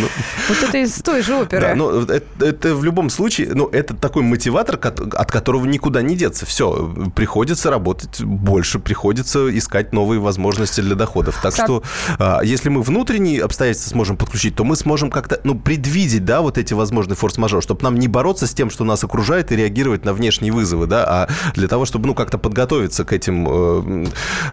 Вот 0.47 0.61
это 0.61 0.77
из 0.77 0.93
той 1.01 1.23
же 1.23 1.35
оперы. 1.35 1.61
Да, 1.61 1.75
ну, 1.75 2.01
это, 2.01 2.75
в 2.75 2.83
любом 2.83 3.09
случае, 3.09 3.49
ну, 3.55 3.67
это 3.67 3.95
такой 3.95 4.21
мотиватор, 4.21 4.79
от 4.79 5.31
которого 5.31 5.65
никуда 5.65 6.03
не 6.03 6.15
деться. 6.15 6.45
Все, 6.45 6.93
приходится 7.15 7.71
работать 7.71 8.21
больше, 8.21 8.77
приходится 8.77 9.49
искать 9.57 9.91
новые 9.91 10.19
возможности 10.19 10.81
для 10.81 10.93
доходов. 10.93 11.39
Так, 11.41 11.55
так. 11.55 11.65
что, 11.65 11.83
а, 12.19 12.41
если 12.43 12.69
мы 12.69 12.83
внутренние 12.83 13.41
обстоятельства 13.41 13.89
сможем 13.89 14.17
подключить, 14.17 14.55
то 14.55 14.63
мы 14.63 14.75
сможем 14.75 15.09
как-то, 15.09 15.41
ну, 15.43 15.55
предвидеть, 15.55 16.23
да, 16.23 16.41
вот 16.41 16.59
эти 16.59 16.75
возможные 16.75 17.15
форс-мажор, 17.15 17.63
чтобы 17.63 17.81
нам 17.81 17.95
не 17.97 18.07
бороться 18.07 18.45
с 18.45 18.53
тем, 18.53 18.69
что 18.69 18.83
нас 18.83 19.03
окружает, 19.03 19.51
и 19.51 19.55
реагировать 19.55 20.05
на 20.05 20.13
внешние 20.13 20.53
вызовы, 20.53 20.85
да, 20.85 21.05
а 21.07 21.29
для 21.55 21.67
того, 21.67 21.85
чтобы, 21.85 22.05
ну, 22.07 22.13
как-то 22.13 22.37
подготовиться 22.37 23.03
к 23.03 23.13
этим, 23.13 23.47
э, 23.47 24.05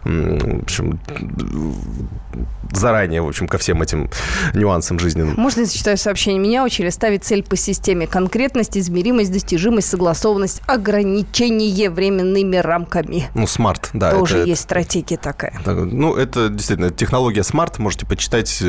в 0.03 0.63
общем, 0.63 0.99
заранее, 2.71 3.21
в 3.21 3.27
общем, 3.27 3.47
ко 3.47 3.57
всем 3.57 3.81
этим 3.81 4.09
нюансам 4.53 4.99
жизненным. 4.99 5.35
Можно 5.37 5.61
я 5.61 5.65
зачитаю 5.65 5.97
сообщение? 5.97 6.39
Меня 6.39 6.63
учили 6.63 6.89
ставить 6.89 7.23
цель 7.23 7.43
по 7.43 7.55
системе 7.55 8.07
конкретность, 8.07 8.77
измеримость, 8.77 9.31
достижимость, 9.31 9.89
согласованность, 9.89 10.61
ограничение 10.65 11.89
временными 11.89 12.57
рамками. 12.57 13.29
Ну, 13.35 13.47
SMART, 13.47 13.89
да. 13.93 14.11
Тоже 14.11 14.39
это, 14.39 14.49
есть 14.49 14.61
стратегия 14.61 15.17
такая. 15.17 15.59
Ну, 15.65 16.15
это 16.15 16.49
действительно 16.49 16.89
технология 16.89 17.43
SMART, 17.43 17.79
можете 17.79 18.05
почитать, 18.05 18.61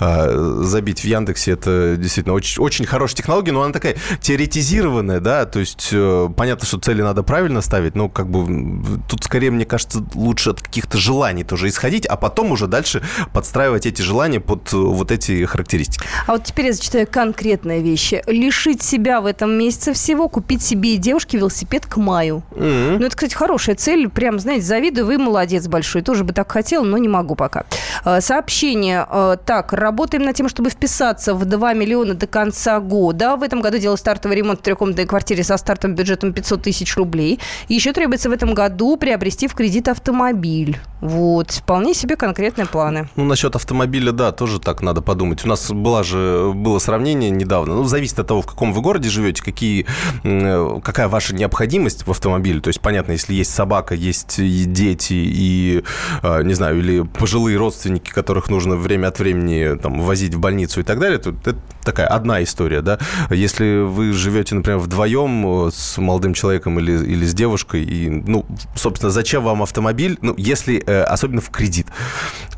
э, 0.00 0.62
забить 0.62 1.00
в 1.00 1.04
Яндексе, 1.04 1.52
это 1.52 1.96
действительно 1.96 2.34
очень, 2.34 2.62
очень 2.62 2.86
хорошая 2.86 3.16
технология, 3.16 3.52
но 3.52 3.62
она 3.62 3.72
такая 3.72 3.96
теоретизированная, 4.20 5.20
да, 5.20 5.44
то 5.46 5.58
есть 5.58 5.88
э, 5.92 6.28
понятно, 6.36 6.66
что 6.66 6.78
цели 6.78 7.02
надо 7.02 7.22
правильно 7.22 7.60
ставить, 7.60 7.94
но 7.94 8.08
как 8.08 8.30
бы 8.30 9.00
тут 9.08 9.24
скорее, 9.24 9.50
мне 9.50 9.64
кажется, 9.64 10.04
лучше 10.14 10.50
от 10.50 10.62
каких-то 10.62 10.98
желаний 10.98 11.44
тоже 11.44 11.68
исходить, 11.68 12.06
а 12.06 12.16
потом 12.16 12.52
уже 12.52 12.66
дальше 12.66 12.99
подстраивать 13.32 13.86
эти 13.86 14.02
желания 14.02 14.40
под 14.40 14.72
э, 14.72 14.76
вот 14.76 15.10
эти 15.10 15.44
характеристики. 15.44 16.04
А 16.26 16.32
вот 16.32 16.44
теперь 16.44 16.66
я 16.66 16.72
зачитаю 16.72 17.06
конкретные 17.06 17.82
вещи. 17.82 18.22
Лишить 18.26 18.82
себя 18.82 19.20
в 19.20 19.26
этом 19.26 19.52
месяце 19.52 19.92
всего, 19.92 20.28
купить 20.28 20.62
себе 20.62 20.94
и 20.94 20.96
девушке 20.96 21.38
велосипед 21.38 21.86
к 21.86 21.96
маю. 21.96 22.42
Mm-hmm. 22.52 22.98
Ну, 22.98 23.06
это, 23.06 23.16
кстати, 23.16 23.34
хорошая 23.34 23.76
цель. 23.76 24.08
Прям, 24.08 24.38
знаете, 24.38 24.62
завидую, 24.62 25.06
вы 25.06 25.18
молодец 25.18 25.66
большой. 25.66 26.02
Тоже 26.02 26.24
бы 26.24 26.32
так 26.32 26.50
хотел, 26.50 26.84
но 26.84 26.98
не 26.98 27.08
могу 27.08 27.34
пока. 27.34 27.64
Э, 28.04 28.20
сообщение. 28.20 29.06
Э, 29.10 29.36
так, 29.44 29.72
работаем 29.72 30.24
над 30.24 30.36
тем, 30.36 30.48
чтобы 30.48 30.70
вписаться 30.70 31.34
в 31.34 31.44
2 31.44 31.74
миллиона 31.74 32.14
до 32.14 32.26
конца 32.26 32.80
года. 32.80 33.36
В 33.36 33.42
этом 33.42 33.60
году 33.60 33.78
делал 33.78 33.96
стартовый 33.96 34.36
ремонт 34.36 34.60
в 34.60 34.62
трехкомнатной 34.62 35.06
квартире 35.06 35.44
со 35.44 35.56
стартом 35.56 35.94
бюджетом 35.94 36.32
500 36.32 36.62
тысяч 36.62 36.96
рублей. 36.96 37.40
Еще 37.68 37.92
требуется 37.92 38.28
в 38.28 38.32
этом 38.32 38.54
году 38.54 38.96
приобрести 38.96 39.48
в 39.48 39.54
кредит 39.54 39.88
автомобиль. 39.88 40.78
Вот. 41.00 41.50
Вполне 41.50 41.94
себе 41.94 42.16
конкретные 42.16 42.66
планы. 42.90 43.08
Ну, 43.16 43.24
насчет 43.24 43.56
автомобиля, 43.56 44.12
да, 44.12 44.32
тоже 44.32 44.60
так 44.60 44.82
надо 44.82 45.02
подумать. 45.02 45.44
У 45.44 45.48
нас 45.48 45.70
была 45.70 46.02
же, 46.02 46.52
было 46.54 46.78
сравнение 46.78 47.30
недавно. 47.30 47.74
Ну, 47.74 47.84
зависит 47.84 48.18
от 48.18 48.26
того, 48.26 48.42
в 48.42 48.46
каком 48.46 48.72
вы 48.72 48.80
городе 48.82 49.08
живете, 49.08 49.42
какие, 49.42 49.86
какая 50.22 51.08
ваша 51.08 51.34
необходимость 51.34 52.06
в 52.06 52.10
автомобиле. 52.10 52.60
То 52.60 52.68
есть, 52.68 52.80
понятно, 52.80 53.12
если 53.12 53.34
есть 53.34 53.52
собака, 53.52 53.94
есть 53.94 54.38
и 54.38 54.64
дети, 54.64 55.14
и, 55.14 55.84
а, 56.22 56.42
не 56.42 56.54
знаю, 56.54 56.78
или 56.78 57.02
пожилые 57.02 57.56
родственники, 57.56 58.10
которых 58.10 58.50
нужно 58.50 58.76
время 58.76 59.08
от 59.08 59.18
времени 59.18 59.78
там, 59.78 60.00
возить 60.00 60.34
в 60.34 60.40
больницу 60.40 60.80
и 60.80 60.82
так 60.82 60.98
далее, 60.98 61.18
то 61.18 61.30
это 61.30 61.56
такая 61.84 62.06
одна 62.06 62.42
история, 62.42 62.82
да. 62.82 62.98
Если 63.30 63.82
вы 63.82 64.12
живете, 64.12 64.54
например, 64.54 64.78
вдвоем 64.78 65.66
э, 65.66 65.70
с 65.72 65.98
молодым 65.98 66.34
человеком 66.34 66.78
или, 66.78 66.92
или 66.92 67.24
с 67.24 67.34
девушкой, 67.34 67.84
и, 67.84 68.08
ну, 68.08 68.44
собственно, 68.74 69.10
зачем 69.10 69.42
вам 69.42 69.62
автомобиль, 69.62 70.18
ну, 70.22 70.34
если, 70.36 70.82
э, 70.86 71.02
особенно 71.02 71.40
в 71.40 71.50
кредит. 71.50 71.86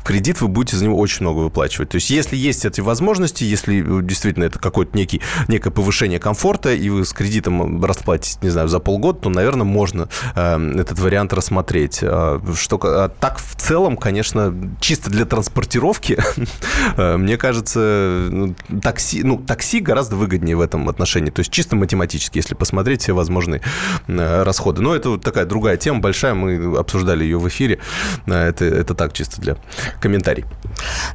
Кредит 0.03 0.41
вы 0.41 0.47
будете 0.47 0.77
за 0.77 0.85
него 0.85 0.97
очень 0.97 1.21
много 1.21 1.39
выплачивать. 1.39 1.89
То 1.89 1.95
есть, 1.95 2.09
если 2.09 2.35
есть 2.35 2.65
эти 2.65 2.81
возможности, 2.81 3.43
если 3.43 3.99
э, 3.99 4.03
действительно 4.03 4.43
это 4.45 4.59
какой-то 4.59 4.95
некий, 4.95 5.21
некое 5.47 5.71
повышение 5.71 6.19
комфорта, 6.19 6.73
и 6.73 6.89
вы 6.89 7.05
с 7.05 7.13
кредитом 7.13 7.83
расплатитесь, 7.83 8.39
не 8.41 8.49
знаю, 8.49 8.67
за 8.67 8.79
полгода, 8.79 9.19
то, 9.19 9.29
наверное, 9.29 9.65
можно 9.65 10.09
э, 10.35 10.73
этот 10.79 10.99
вариант 10.99 11.33
рассмотреть. 11.33 11.99
А, 12.03 12.41
что, 12.55 12.79
а 12.83 13.09
так, 13.09 13.39
в 13.39 13.55
целом, 13.55 13.97
конечно, 13.97 14.53
чисто 14.79 15.09
для 15.09 15.25
транспортировки, 15.25 16.17
мне 17.17 17.37
кажется, 17.37 18.27
ну, 18.29 18.55
такси 18.81 19.23
ну, 19.23 19.37
такси 19.37 19.79
гораздо 19.79 20.15
выгоднее 20.15 20.55
в 20.55 20.61
этом 20.61 20.89
отношении. 20.89 21.31
То 21.31 21.39
есть 21.39 21.51
чисто 21.51 21.75
математически, 21.75 22.37
если 22.37 22.55
посмотреть 22.55 23.01
все 23.01 23.13
возможные 23.13 23.61
э, 24.07 24.43
расходы. 24.43 24.81
Но 24.81 24.95
это 24.95 25.09
вот 25.09 25.21
такая 25.21 25.45
другая 25.45 25.77
тема 25.77 25.99
большая, 25.99 26.33
мы 26.33 26.77
обсуждали 26.77 27.23
ее 27.23 27.39
в 27.39 27.47
эфире. 27.47 27.79
Э, 28.27 28.49
это, 28.49 28.65
это 28.65 28.93
так, 28.95 29.13
чисто 29.13 29.41
для 29.41 29.57
комментариев. 29.99 30.47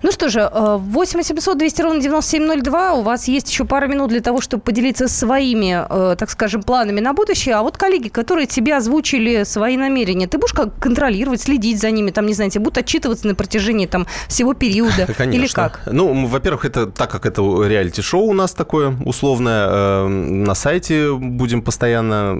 Ну 0.03 0.13
что 0.13 0.29
же, 0.29 0.49
8 0.53 1.19
800 1.19 1.59
200 1.59 1.83
ровно 1.83 2.01
9702. 2.01 2.95
У 2.95 3.03
вас 3.03 3.29
есть 3.29 3.51
еще 3.51 3.65
пара 3.65 3.87
минут 3.87 4.11
для 4.11 4.21
того, 4.21 4.41
чтобы 4.41 4.63
поделиться 4.63 5.09
своими, 5.09 5.85
э, 5.89 6.17
так 6.17 6.31
скажем, 6.31 6.63
планами 6.63 7.01
на 7.01 7.13
будущее. 7.13 7.57
А 7.57 7.63
вот 7.63 7.77
коллеги, 7.77 8.09
которые 8.09 8.47
тебе 8.47 8.77
озвучили 8.77 9.45
свои 9.45 9.77
намерения, 9.77 10.27
ты 10.27 10.39
будешь 10.39 10.53
как 10.53 10.79
контролировать, 10.79 11.41
следить 11.41 11.81
за 11.81 11.91
ними, 11.91 12.11
там, 12.11 12.27
не 12.27 12.35
знаю, 12.35 12.51
тебе 12.51 12.65
будут 12.65 12.79
отчитываться 12.79 13.27
на 13.27 13.35
протяжении 13.35 13.87
там 13.87 14.07
всего 14.29 14.55
периода? 14.55 15.07
Конечно. 15.17 15.45
Или 15.45 15.53
как? 15.53 15.81
Ну, 15.87 16.27
во-первых, 16.27 16.65
это 16.65 16.87
так 16.87 17.11
как 17.11 17.27
это 17.27 17.43
реалити-шоу 17.43 18.27
у 18.27 18.35
нас 18.35 18.55
такое 18.55 18.97
условное. 19.05 19.67
Э, 19.69 20.07
на 20.09 20.55
сайте 20.55 21.13
будем 21.15 21.63
постоянно 21.63 22.37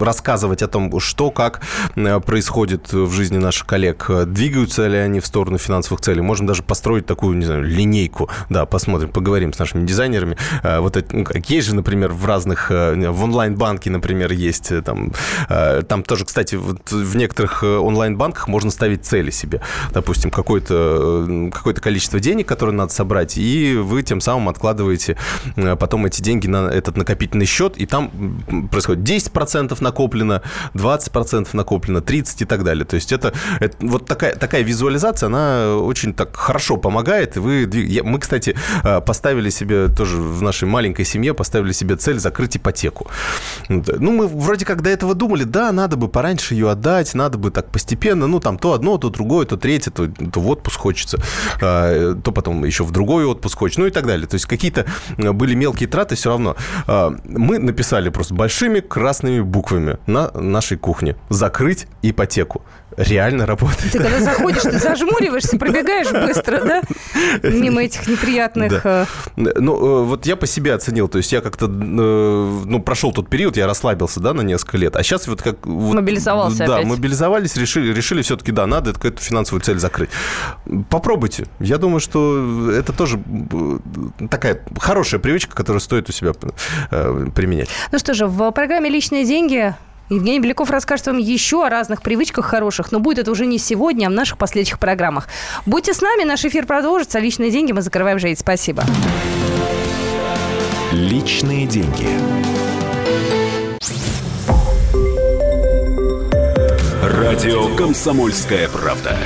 рассказывать 0.00 0.62
о 0.62 0.68
том, 0.68 0.98
что, 1.00 1.30
как 1.30 1.60
э, 1.96 2.20
происходит 2.20 2.92
в 2.92 3.10
жизни 3.10 3.38
наших 3.38 3.66
коллег. 3.66 4.10
Двигаются 4.26 4.86
ли 4.86 4.96
они 4.96 5.20
в 5.20 5.26
сторону 5.26 5.57
финансовых 5.58 6.00
целей. 6.00 6.20
Можем 6.20 6.46
даже 6.46 6.62
построить 6.62 7.06
такую, 7.06 7.36
не 7.36 7.44
знаю, 7.44 7.64
линейку. 7.64 8.28
Да, 8.48 8.66
посмотрим, 8.66 9.10
поговорим 9.10 9.52
с 9.52 9.58
нашими 9.58 9.86
дизайнерами. 9.86 10.36
Э, 10.62 10.80
вот 10.80 10.96
это, 10.96 11.14
ну, 11.14 11.24
как 11.24 11.48
есть 11.50 11.68
же, 11.68 11.74
например, 11.74 12.12
в 12.12 12.24
разных, 12.26 12.70
в 12.70 13.24
онлайн-банке, 13.24 13.90
например, 13.90 14.32
есть 14.32 14.72
там, 14.84 15.12
там 15.48 16.02
тоже, 16.02 16.24
кстати, 16.24 16.56
вот 16.56 16.90
в 16.90 17.16
некоторых 17.16 17.62
онлайн-банках 17.62 18.48
можно 18.48 18.70
ставить 18.70 19.04
цели 19.04 19.30
себе. 19.30 19.60
Допустим, 19.92 20.30
какое-то 20.30 21.50
какое 21.52 21.74
количество 21.74 22.20
денег, 22.20 22.46
которое 22.48 22.72
надо 22.72 22.92
собрать, 22.92 23.36
и 23.36 23.76
вы 23.76 24.02
тем 24.02 24.20
самым 24.20 24.48
откладываете 24.48 25.16
э, 25.56 25.76
потом 25.76 26.06
эти 26.06 26.22
деньги 26.22 26.46
на 26.46 26.68
этот 26.68 26.96
накопительный 26.96 27.46
счет, 27.46 27.76
и 27.76 27.86
там 27.86 28.10
происходит 28.70 29.08
10% 29.08 29.76
накоплено, 29.80 30.42
20% 30.74 31.48
накоплено, 31.52 31.98
30% 31.98 32.42
и 32.42 32.44
так 32.44 32.64
далее. 32.64 32.84
То 32.84 32.96
есть 32.96 33.12
это, 33.12 33.32
это 33.60 33.76
вот 33.80 34.06
такая, 34.06 34.34
такая 34.36 34.62
визуализация, 34.62 35.26
она 35.26 35.47
очень 35.76 36.14
так 36.14 36.36
хорошо 36.36 36.76
помогает. 36.76 37.36
Вы, 37.36 37.68
мы, 38.04 38.18
кстати, 38.18 38.56
э, 38.84 39.00
поставили 39.00 39.50
себе 39.50 39.88
тоже 39.88 40.16
в 40.16 40.42
нашей 40.42 40.68
маленькой 40.68 41.04
семье, 41.04 41.34
поставили 41.34 41.72
себе 41.72 41.96
цель 41.96 42.18
закрыть 42.18 42.56
ипотеку. 42.56 43.08
Ну, 43.68 44.12
мы 44.12 44.26
вроде 44.26 44.64
как 44.64 44.82
до 44.82 44.90
этого 44.90 45.14
думали, 45.14 45.44
да, 45.44 45.72
надо 45.72 45.96
бы 45.96 46.08
пораньше 46.08 46.54
ее 46.54 46.70
отдать, 46.70 47.14
надо 47.14 47.38
бы 47.38 47.50
так 47.50 47.70
постепенно, 47.70 48.26
ну, 48.26 48.40
там 48.40 48.58
то 48.58 48.72
одно, 48.72 48.98
то 48.98 49.10
другое, 49.10 49.46
то 49.46 49.56
третье, 49.56 49.90
то, 49.90 50.06
то 50.06 50.40
в 50.40 50.48
отпуск 50.48 50.78
хочется, 50.78 51.18
а, 51.60 52.14
то 52.14 52.32
потом 52.32 52.64
еще 52.64 52.84
в 52.84 52.90
другой 52.90 53.24
отпуск 53.24 53.58
хочется, 53.58 53.80
ну 53.80 53.86
и 53.86 53.90
так 53.90 54.06
далее. 54.06 54.26
То 54.26 54.34
есть 54.34 54.46
какие-то 54.46 54.86
были 55.16 55.54
мелкие 55.54 55.88
траты 55.88 56.14
все 56.14 56.30
равно. 56.30 56.56
Мы 57.24 57.58
написали 57.58 58.08
просто 58.08 58.34
большими 58.34 58.80
красными 58.80 59.40
буквами 59.40 59.98
на 60.06 60.30
нашей 60.32 60.76
кухне 60.76 61.16
«Закрыть 61.28 61.86
ипотеку» 62.02 62.62
реально 62.96 63.46
работает. 63.46 63.92
Ты 63.92 63.98
когда 63.98 64.20
заходишь, 64.20 64.62
ты 64.62 64.78
зажмуриваешься, 64.78 65.58
пробегаешь 65.58 66.10
быстро, 66.10 66.60
да? 66.64 66.82
Мимо 67.42 67.82
этих 67.82 68.06
неприятных... 68.08 68.82
Да. 68.82 69.06
Э, 69.36 69.52
ну, 69.56 69.76
э, 69.76 70.04
вот 70.04 70.26
я 70.26 70.36
по 70.36 70.46
себе 70.46 70.74
оценил, 70.74 71.08
то 71.08 71.18
есть 71.18 71.32
я 71.32 71.40
как-то, 71.40 71.66
э, 71.66 71.68
ну, 71.68 72.82
прошел 72.82 73.12
тот 73.12 73.28
период, 73.28 73.56
я 73.56 73.66
расслабился, 73.66 74.20
да, 74.20 74.32
на 74.32 74.42
несколько 74.42 74.76
лет, 74.78 74.96
а 74.96 75.02
сейчас 75.02 75.28
вот 75.28 75.42
как... 75.42 75.64
Вот, 75.66 75.94
Мобилизовался 75.94 76.66
Да, 76.66 76.76
опять. 76.76 76.86
мобилизовались, 76.86 77.56
решили, 77.56 77.92
решили 77.92 78.22
все-таки, 78.22 78.52
да, 78.52 78.66
надо 78.66 78.90
эту, 78.90 79.06
эту 79.06 79.22
финансовую 79.22 79.62
цель 79.62 79.78
закрыть. 79.78 80.10
Попробуйте. 80.90 81.46
Я 81.60 81.78
думаю, 81.78 82.00
что 82.00 82.70
это 82.72 82.92
тоже 82.92 83.20
такая 84.30 84.62
хорошая 84.78 85.20
привычка, 85.20 85.54
которую 85.54 85.80
стоит 85.80 86.08
у 86.08 86.12
себя 86.12 86.32
применять. 87.34 87.68
Ну 87.92 87.98
что 87.98 88.14
же, 88.14 88.26
в 88.26 88.50
программе 88.50 88.90
«Личные 88.90 89.24
деньги» 89.24 89.74
Евгений 90.10 90.40
Беляков 90.40 90.70
расскажет 90.70 91.06
вам 91.06 91.18
еще 91.18 91.66
о 91.66 91.68
разных 91.68 92.00
привычках 92.02 92.46
хороших, 92.46 92.92
но 92.92 92.98
будет 92.98 93.18
это 93.18 93.30
уже 93.30 93.44
не 93.44 93.58
сегодня, 93.58 94.06
а 94.06 94.10
в 94.10 94.12
наших 94.12 94.38
последующих 94.38 94.78
программах. 94.78 95.28
Будьте 95.66 95.92
с 95.92 96.00
нами, 96.00 96.24
наш 96.24 96.44
эфир 96.44 96.66
продолжится. 96.66 97.18
Личные 97.18 97.50
деньги 97.50 97.72
мы 97.72 97.82
закрываем 97.82 98.18
жить. 98.18 98.38
Спасибо. 98.38 98.84
Личные 100.92 101.66
деньги. 101.66 102.08
Радио 107.02 107.76
«Комсомольская 107.76 108.68
правда». 108.68 109.16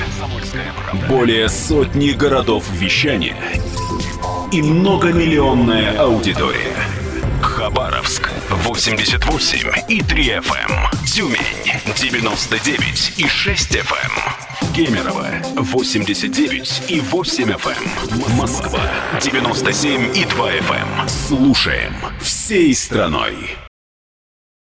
Более 1.09 1.47
сотни 1.49 2.11
городов 2.11 2.65
вещания 2.71 3.37
и 4.51 4.61
многомиллионная 4.61 5.97
аудитория. 5.97 6.75
Хабаровск 7.41 8.22
88 8.55 9.71
и 9.89 10.01
3 10.01 10.23
FM. 10.37 11.05
Тюмень 11.05 11.37
99 11.95 13.13
и 13.17 13.27
6 13.27 13.75
FM. 13.75 14.75
Кемерово 14.75 15.27
89 15.57 16.83
и 16.89 17.01
8 17.01 17.51
FM. 17.51 18.35
Москва 18.35 18.81
97 19.21 20.15
и 20.15 20.25
2 20.25 20.51
FM. 20.51 21.09
Слушаем 21.09 21.95
всей 22.21 22.75
страной. 22.75 23.62